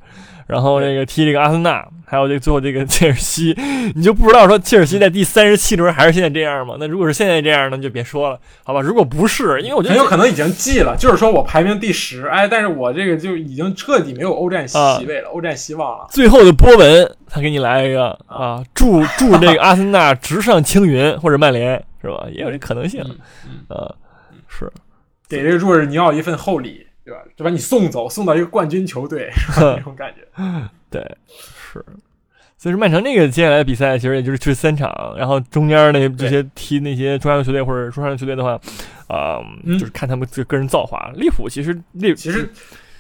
[0.47, 3.55] 然后这个踢这个阿森纳，还有这最后这个 切尔西，
[3.95, 6.75] 你就不知道说切尔西在第三十七轮还是现在这样吗？
[6.81, 8.81] 那如果是现在这样，那就别说了，好吧？
[8.81, 14.77] 如果不是，因为我觉得很有可能已经记了，就是说我排名第十，哎，但是我这个就已经彻底没有欧战席
[15.07, 16.07] 位了，欧战希望了。
[16.11, 22.27] 最后的波纹，他给你来一个啊，祝祝这个阿森纳直上青云，或者曼联是吧？
[22.33, 23.01] 也有这可能性，
[23.69, 23.95] 啊，
[24.49, 24.69] 是。
[25.31, 27.21] 给这个若日尼奥一份厚礼，对吧？
[27.37, 30.27] 就把你送走，送到一个冠军球队， 那种感觉。
[30.91, 31.01] 对，
[31.73, 31.85] 是。
[32.59, 38.61] 所以说，曼城这个接下来的比赛，其实也就是去三场，然后中间那这些踢那些中下游球队或者中上游球队的话，
[39.07, 41.11] 啊，就是看他们个个人造化。
[41.15, 42.47] 利物浦其实利其实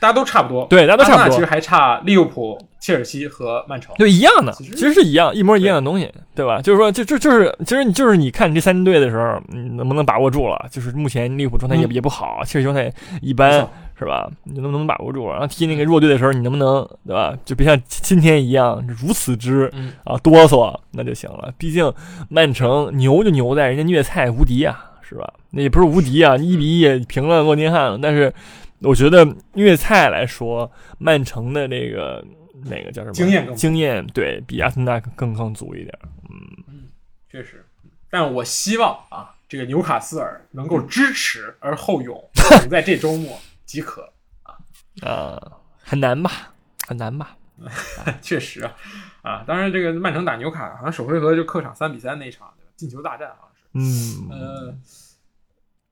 [0.01, 1.35] 大家都差不多，对，大家都差不多。
[1.35, 2.59] 其实还差利物浦。
[2.81, 6.63] 切尔西和曼城对一样的，其实是一样，一模一样的东西，对吧？
[6.63, 10.67] 就是说，就就就是，其实你就是你看这三支队的时候，你能不能把握住了？
[10.71, 12.91] 就是目前利物浦状态也也不好，切尔西状态
[13.21, 14.31] 一般，是吧？
[14.45, 15.29] 你能不能把握住？
[15.29, 17.35] 然后踢那个弱队的时候，你能不能，对吧？
[17.45, 19.71] 就别像今天一样如此之
[20.05, 21.53] 啊哆嗦，那就行了。
[21.59, 21.93] 毕竟
[22.31, 25.31] 曼城牛就牛在人家虐菜无敌啊，是吧？
[25.51, 28.33] 那也不是无敌啊，一比一平了诺丁汉，但是
[28.83, 32.25] 我觉得虐菜来说，曼城的那个。
[32.63, 33.15] 那个叫什么？
[33.15, 35.99] 经验更经验对比阿森纳更更足一点。
[36.29, 36.89] 嗯嗯，
[37.27, 37.65] 确实。
[38.11, 42.23] 但我希望啊，这个纽卡斯尔能够支持而后勇，
[42.61, 44.13] 能 在这周末即可
[44.43, 44.59] 啊。
[45.01, 45.53] 呃，
[45.83, 46.53] 很难吧？
[46.87, 47.35] 很难吧？
[48.21, 48.77] 确实啊。
[49.23, 52.73] 啊，当然，这个曼城打纽卡，好像首回合就客场三比三那一场，对吧？
[52.77, 54.21] 进球大战好像是。
[54.21, 54.29] 嗯。
[54.31, 54.75] 呃。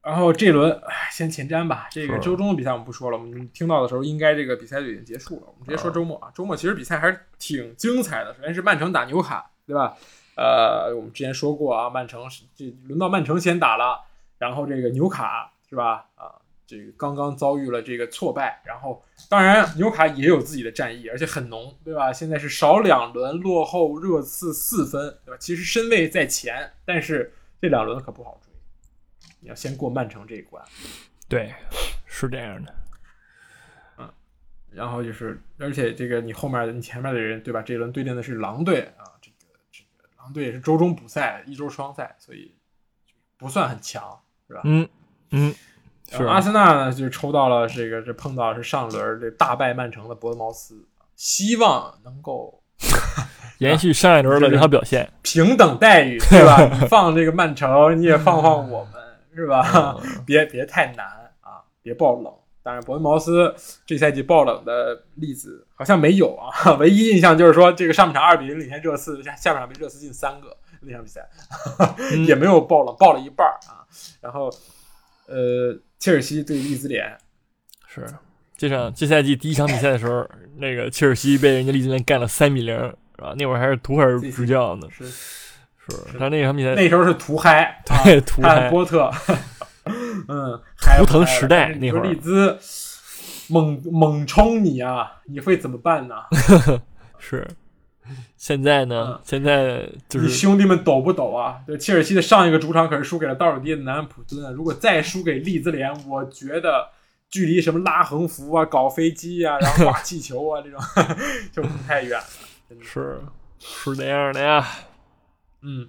[0.09, 0.81] 然后这轮
[1.13, 3.19] 先前瞻吧，这个周中的比赛我们不说了。
[3.19, 5.43] 我们听到的时候，应该这个比赛就已经结束了。
[5.45, 8.33] 我们直接说周末啊，周末其实比赛还是挺精彩的。
[8.33, 9.95] 首先是曼城打纽卡，对吧？
[10.35, 14.01] 呃，我们之前说过啊，曼城是这轮到曼城先打了，
[14.39, 16.07] 然后这个纽卡是吧？
[16.15, 16.33] 啊，
[16.67, 22.11] 这个刚刚遭遇了这个挫败，然后当然纽卡也有自己的战役，而且很浓，对吧？
[22.11, 25.37] 现在是少两轮落后热刺四分，对吧？
[25.39, 28.41] 其实身位在前，但是这两轮可不好。
[29.41, 30.62] 你要先过曼城这一关，
[31.28, 31.55] 对，
[32.07, 32.74] 是这样的，
[33.99, 34.11] 嗯，
[34.70, 37.62] 然后就是，而且这个你后面你前面的人，对吧？
[37.62, 42.53] 这一轮对阵的是狼队啊，这个这个狼队也是周中补赛，一周双赛，所以
[43.36, 44.18] 不算很强，
[44.49, 44.62] 是吧？
[44.64, 44.89] 嗯
[45.30, 45.55] 嗯，
[46.11, 50.84] 是阿森纳呢，就抽到了这个，这碰到是上轮这大败曼城的博德茅斯，
[51.14, 52.62] 希望能够
[53.59, 56.64] 延续上一轮的这好表现，平等待遇，对吧？
[56.80, 59.08] 你放这个曼城，你也放放我们。
[59.43, 59.97] 是吧？
[60.26, 61.07] 别别太难
[61.41, 62.32] 啊，别爆冷。
[62.61, 63.55] 当然，伯恩茅斯
[63.86, 71.26] 这赛季爆冷的例子好像没有啊， 唯一印象就是说这个上半场二比零领先热刺，下下半场被热刺进三个那场比赛
[72.26, 73.86] 也没有爆冷，爆了一半啊。
[74.20, 74.51] 然后
[75.26, 77.16] 呃，切尔西对利兹联
[77.86, 78.07] 是
[78.57, 83.34] 这场这赛季第一场比赛的时候，那个切尔西被人家利兹联干了三比零，是吧？
[83.39, 85.05] 那会儿还是图赫尔执教呢，是
[85.89, 89.11] 是，他那场比赛那时候是图嗨， 对图嗨波特。
[90.28, 90.61] 嗯，
[90.99, 92.59] 图腾时代那会儿，利兹
[93.49, 95.12] 猛猛冲你啊！
[95.24, 96.16] 你会怎么办呢？
[97.18, 97.49] 是，
[98.36, 99.18] 现在呢？
[99.24, 101.61] 现在就是你兄弟们抖不抖啊？
[101.66, 104.51] 对，切尔西的上一个主场可是输给了倒数第一的南安普敦啊！
[104.51, 106.89] 如果再输给利兹联，我觉得
[107.30, 110.78] 距离什么拉横幅啊、搞飞机啊、然后挂气球啊这种
[111.51, 112.26] 就不太远了。
[112.82, 113.22] 是，
[113.59, 114.66] 是那样的呀。
[115.63, 115.89] 嗯，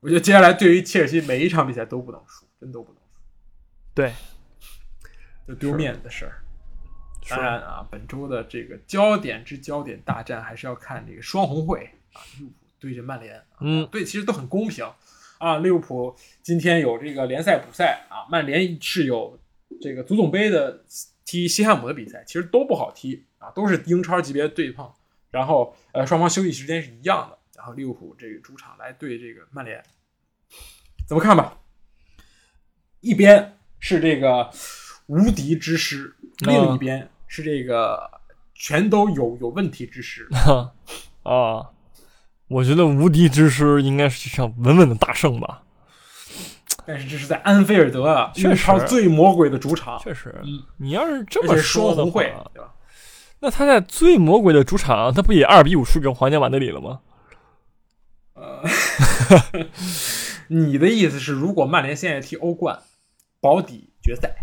[0.00, 3.08] 我觉得接下来对于切尔西每一场比赛都不能输，真都不能输。
[3.94, 4.12] 对，
[5.46, 6.44] 就丢面子的事儿。
[7.28, 13.42] 当然啊，本周的这个焦点之焦点大战还是要看这个双红会啊，利物浦对阵曼联。
[13.60, 14.86] 嗯，对，其实都很公平
[15.38, 15.58] 啊。
[15.58, 19.38] 利物浦今天有这个联赛补赛啊，曼联是有
[19.80, 20.84] 这个足总杯的
[21.24, 24.90] 踢西汉姆的比赛，其实都不好踢啊，都是英超级别对碰。
[25.30, 27.37] 然后呃，双方休息时间是一样的。
[27.58, 29.84] 然后利物浦这个主场来对这个曼联，
[31.06, 31.58] 怎么看吧？
[33.00, 33.54] 一边。
[33.80, 34.50] 是这个
[35.06, 38.10] 无敌之师，另一边是这个
[38.52, 40.28] 全都有有问题之师
[41.22, 41.70] 啊！
[42.50, 45.62] 我觉得无敌之师应该是一场稳稳的大胜吧。
[46.84, 49.96] 但是这是在安菲尔德啊，英超最魔鬼的主场。
[50.00, 50.34] 确实，
[50.78, 52.20] 你要是这么说的话，
[52.52, 52.74] 对吧？
[53.38, 56.98] 那他在最魔鬼的主场，他不也二比五输给皇家马德里了吗？
[58.40, 58.62] 呃，
[60.48, 62.78] 你的意思是，如果曼联现在踢欧冠？
[63.40, 64.34] 保底决赛，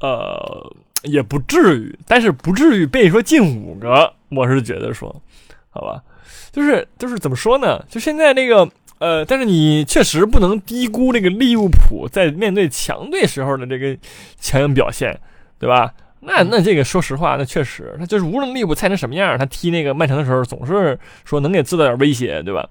[0.00, 0.74] 呃，
[1.04, 5.22] 也不至于，但是不至于被说进五个，我是觉得说，
[5.68, 6.02] 好吧，
[6.50, 7.80] 就是就是怎么说呢？
[7.88, 13.96] 就现在这个，呃，但是你确实不能低估这个利物浦在面对强队时候的这个
[14.40, 15.16] 强硬表现，
[15.60, 15.94] 对吧？
[16.22, 22.68] 那那这个说实话，那确实，他就是无论利物浦菜成什么样，他踢那个曼城的时候，总是说能给制造点威胁，对吧？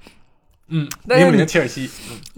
[0.69, 1.89] 嗯，但是切尔西，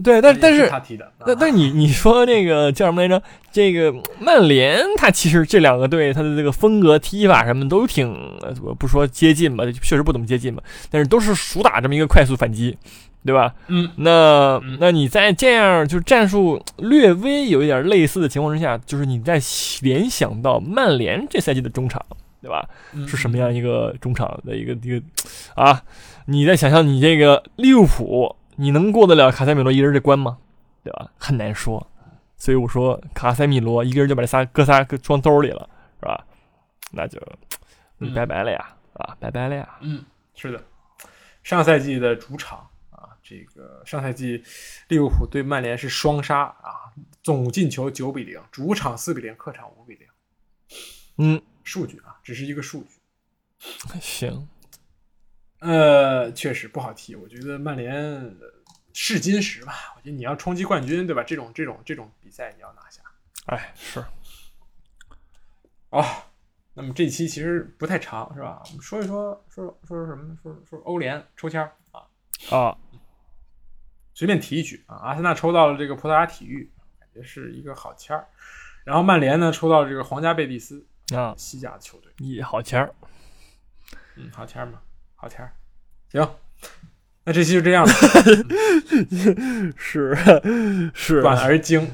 [0.03, 3.21] 对，但但是他踢的，但但你你说那个叫什么来着？
[3.51, 8.09] 这个曼联，他其实这两个队他的这个风格、踢法什么都挺，
[8.63, 12.77] 我不说接近吧，确实不怎么接近吧，但是都是主打这么一个快速反击，
[13.25, 13.53] 对吧？
[13.67, 19.37] 嗯，那那你在这样就是战术略微有一点类似的情况之下，就是你在
[19.81, 22.01] 联想到曼联这赛季的中场，
[22.41, 22.65] 对吧？
[23.05, 25.05] 是什么样一个中场的一个一个
[25.55, 25.83] 啊？
[26.25, 30.37] 你在想象你这个利物浦，你能过得了卡塞米罗一人这关吗？
[30.83, 31.11] 对吧？
[31.17, 31.87] 很难说。
[32.37, 35.69] 所以我说卡塞米罗一个人就把这仨哥仨装兜里了，
[35.99, 36.25] 是吧？
[36.91, 37.21] 那就
[38.15, 39.77] 拜拜了呀，啊，拜拜了呀。
[39.81, 40.03] 嗯，
[40.33, 40.63] 是的。
[41.43, 44.43] 上赛季的主场啊，这个上赛季
[44.87, 46.89] 利物浦对曼联是双杀啊，
[47.21, 50.07] 总进球九比零，主场四比零，客场五比零。
[51.17, 53.99] 嗯，数据啊，只是一个数据。
[53.99, 54.47] 行。
[55.61, 57.15] 呃，确实不好踢。
[57.15, 58.35] 我觉得曼联
[58.93, 59.93] 试金石吧。
[59.95, 61.23] 我觉得你要冲击冠军，对吧？
[61.23, 63.01] 这种这种这种比赛你要拿下。
[63.45, 64.03] 哎，是。
[65.91, 66.03] 哦，
[66.73, 68.63] 那么这期其实不太长，是吧？
[68.65, 70.37] 我们说一说，说说说什么呢？
[70.41, 72.07] 说说欧联抽签啊
[72.49, 72.77] 啊！
[74.15, 78.27] 随便提一句啊，阿森纳抽到了这个葡萄牙体育，感觉是一个好签儿。
[78.83, 80.83] 然后曼联呢抽到这个皇家贝蒂斯
[81.15, 82.95] 啊，西甲的球队，一好签儿。
[84.15, 84.81] 嗯，好签儿嘛。
[85.21, 85.53] 好天儿，
[86.11, 86.27] 行，
[87.25, 87.93] 那这期就这样了。
[89.77, 90.17] 是
[90.95, 91.87] 是，短而精。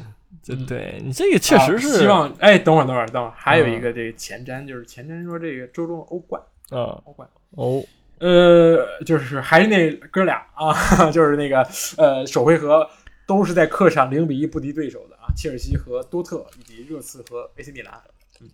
[0.66, 1.98] 对你这个确实是。
[1.98, 7.84] 希望哎，等会儿等会儿等会儿，还有一个这个前瞻，就是前瞻说这个周中欧冠啊，欧冠哦，
[8.20, 10.74] 呃，就是还是那哥俩啊，
[11.12, 11.62] 就是那个
[11.98, 12.90] 呃，首回合
[13.26, 18.02] 都是在客场零比一不敌对手的啊，切尔西和多特以及热刺和 AC 米兰，
[18.40, 18.48] 嗯，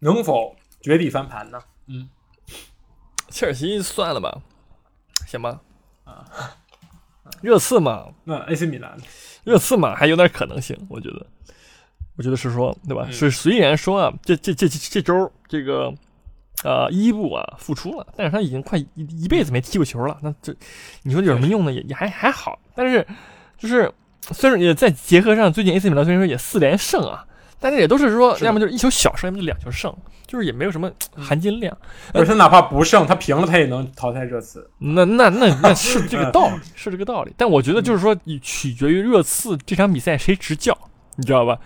[0.00, 1.60] 能否绝地翻盘呢？
[1.86, 2.08] 嗯。
[3.28, 4.40] 切尔西算了吧，
[5.26, 5.60] 行吧，
[6.04, 6.24] 啊，
[7.42, 8.96] 热刺嘛， 那 AC 米兰，
[9.44, 11.26] 热刺嘛还有点可能性，我觉得，
[12.16, 13.08] 我觉得是说，对吧？
[13.10, 15.92] 是虽然说啊，这这这这周这个
[16.64, 20.54] 呃伊布啊复出了，但是他已经快一一辈子没踢过球了，那这
[21.02, 21.72] 你说有什么用呢？
[21.72, 23.06] 也也还还好，但是
[23.58, 23.92] 就是
[24.32, 27.26] 虽然也在结合上，最近 AC 米兰虽然说也四连胜啊。
[27.58, 29.94] 但是也都是说，要么就是一球小胜，要么就两球胜，
[30.26, 31.76] 就是也没有什么含金量。
[32.12, 34.68] 而他哪怕不胜，他平了他也能淘汰热刺。
[34.78, 37.32] 那那那那 是这个道理，是这个道理。
[37.36, 40.76] 但我觉得就是说，取决于热刺这场比赛谁执教，
[41.16, 41.58] 你知道吧？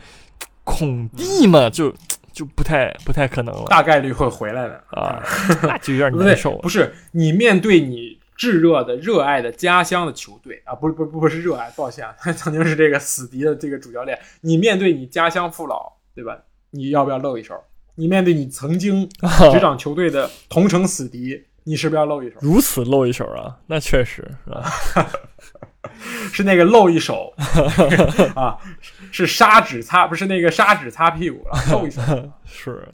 [0.62, 1.92] 孔蒂嘛，就
[2.32, 5.20] 就不太不太可能了大概率会回来的啊，
[5.62, 6.58] 那就有点难受，了。
[6.58, 14.18] 不是你面对你炙热的、热爱的家乡的球队啊，不是不是不是热爱，抱歉啊，他 曾经是这个死敌的这个主教练。
[14.40, 16.38] 你面对你家乡父老，对吧？
[16.70, 17.62] 你要不要露一手？
[17.96, 19.06] 你面对你曾经
[19.52, 22.36] 执掌球队的同城死敌，你是不是要露一手？
[22.40, 24.64] 如此露一手啊，那确实是吧？
[26.32, 27.34] 是那个露一手
[28.34, 28.56] 啊，
[29.12, 32.00] 是砂纸擦，不是那个砂纸擦屁股了，露一手。
[32.46, 32.88] 是，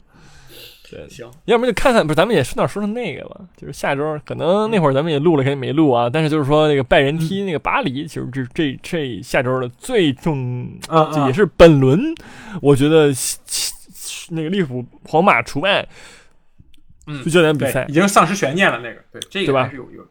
[0.89, 3.41] 对，行，要不然就看看，不是，咱们也顺道说说那个吧。
[3.57, 6.09] 就是下周可能那会儿咱们也录了，肯定没录啊。
[6.09, 11.99] 但是就是说那个拜仁踢那个巴黎，其实这这这下周的最重，啊这也是本轮，
[12.61, 13.11] 我觉得
[14.29, 15.85] 那个利物浦、皇马除外，
[17.05, 18.79] 嗯最焦点比赛，已经丧失悬念了。
[18.79, 20.07] 那个，对这个还是有有。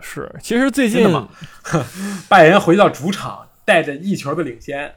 [0.00, 0.28] 是。
[0.42, 1.08] 其实最近
[2.28, 4.92] 拜仁回到主场，带着一球的领先，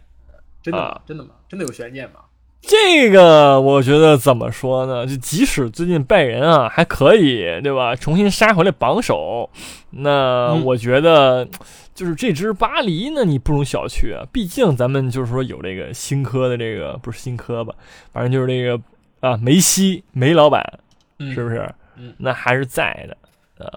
[0.64, 0.86] 真的吗？
[0.86, 1.30] 啊真的吗？
[1.48, 2.22] 真的有悬念吗？
[2.68, 5.06] 这个我觉得怎么说呢？
[5.06, 7.96] 就即使最近拜仁啊还可以，对吧？
[7.96, 9.50] 重新杀回来榜首，
[9.92, 11.48] 那嗯我觉得
[11.94, 14.26] 就是这支巴黎呢，你不容小觑啊。
[14.32, 17.74] 毕竟咱们就是说有这个新科的这个不是新科吧，
[18.12, 18.82] 反正就是这个
[19.20, 20.64] 啊梅西梅老板
[21.20, 21.72] 嗯是不是？
[21.98, 23.18] 嗯那还是在的。
[23.58, 23.72] 呃，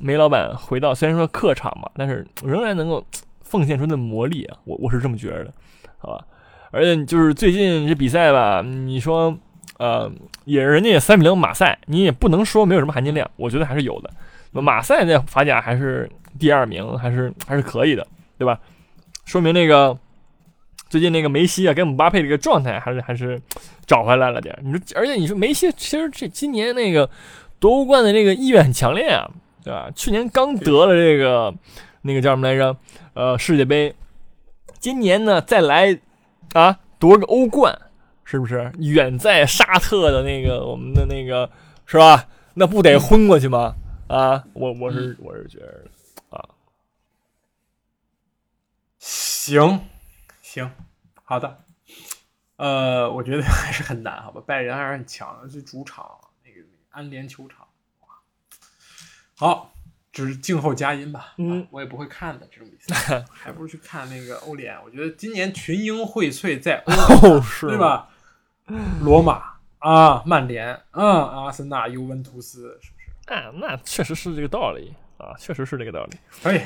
[0.00, 3.04] 梅老板回到虽然说客场嘛，但是仍然能够
[3.42, 5.52] 奉献出的魔力啊，我我是这么觉得的，
[5.98, 6.24] 好吧？
[6.72, 9.38] 而且就是最近这比赛吧，你说
[9.78, 10.10] 呃，
[10.44, 14.10] 也人家也三比零马赛，你也不能说没有什么含金量，我觉得还是有的。
[14.52, 18.06] 那马赛在法甲还是第二名，还是还是可以的，
[18.38, 18.58] 对吧？
[19.24, 19.96] 说明那个
[20.88, 23.40] 最近那个梅西啊，跟姆巴佩这个状态还是还是
[23.86, 24.58] 找回来了点。
[24.62, 27.08] 你说，而且你说梅西其实这今年那个
[27.60, 29.30] 夺冠的这个意愿很强烈啊，
[29.62, 29.90] 对吧？
[29.94, 31.54] 去年刚得了这个
[32.02, 32.76] 那个叫什么来着？
[33.14, 33.94] 呃，世界杯，
[34.78, 35.98] 今年呢再来
[36.54, 37.90] 啊夺个欧冠，
[38.24, 38.72] 是不是？
[38.78, 41.50] 远在沙特的那个我们的那个
[41.86, 42.28] 是吧？
[42.54, 43.74] 那不得昏过去吗？
[44.08, 45.84] 啊，我我是我是觉得
[46.28, 46.48] 啊
[48.98, 49.80] 行，
[50.42, 50.70] 行，
[51.24, 51.64] 好的。
[52.56, 54.40] 呃，我觉得还是很难，好吧？
[54.46, 56.06] 拜仁还是很强的，这主场
[56.44, 57.66] 那个安联球场，
[58.02, 58.08] 哇，
[59.34, 59.71] 好，
[60.12, 61.32] 只是静候佳音吧。
[61.38, 64.76] 嗯啊我也不会看的这种比赛， 还不如去看那个欧联。
[64.84, 66.92] 我觉得今年群英荟萃在欧
[67.26, 67.78] 联，哦，是对？
[67.78, 68.08] 吧？
[69.02, 69.42] 罗马
[69.80, 73.34] 啊，曼联，嗯，阿森纳、尤文图斯，是不是？
[73.34, 76.16] 啊，那确实是这个道理啊，确实是这个道理。
[76.42, 76.60] 可以，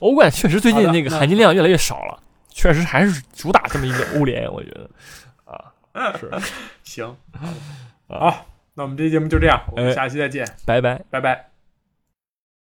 [0.00, 4.90] 欧冠确实最近那个含金量越来越少了，确实还是主打这么一个欧联，我觉得
[5.92, 6.30] 啊， 是，
[6.82, 7.54] 行，啊
[8.08, 11.00] 好，那我们这期节目就这样，我们哎下期再见，拜拜。
[11.10, 11.53] 拜拜。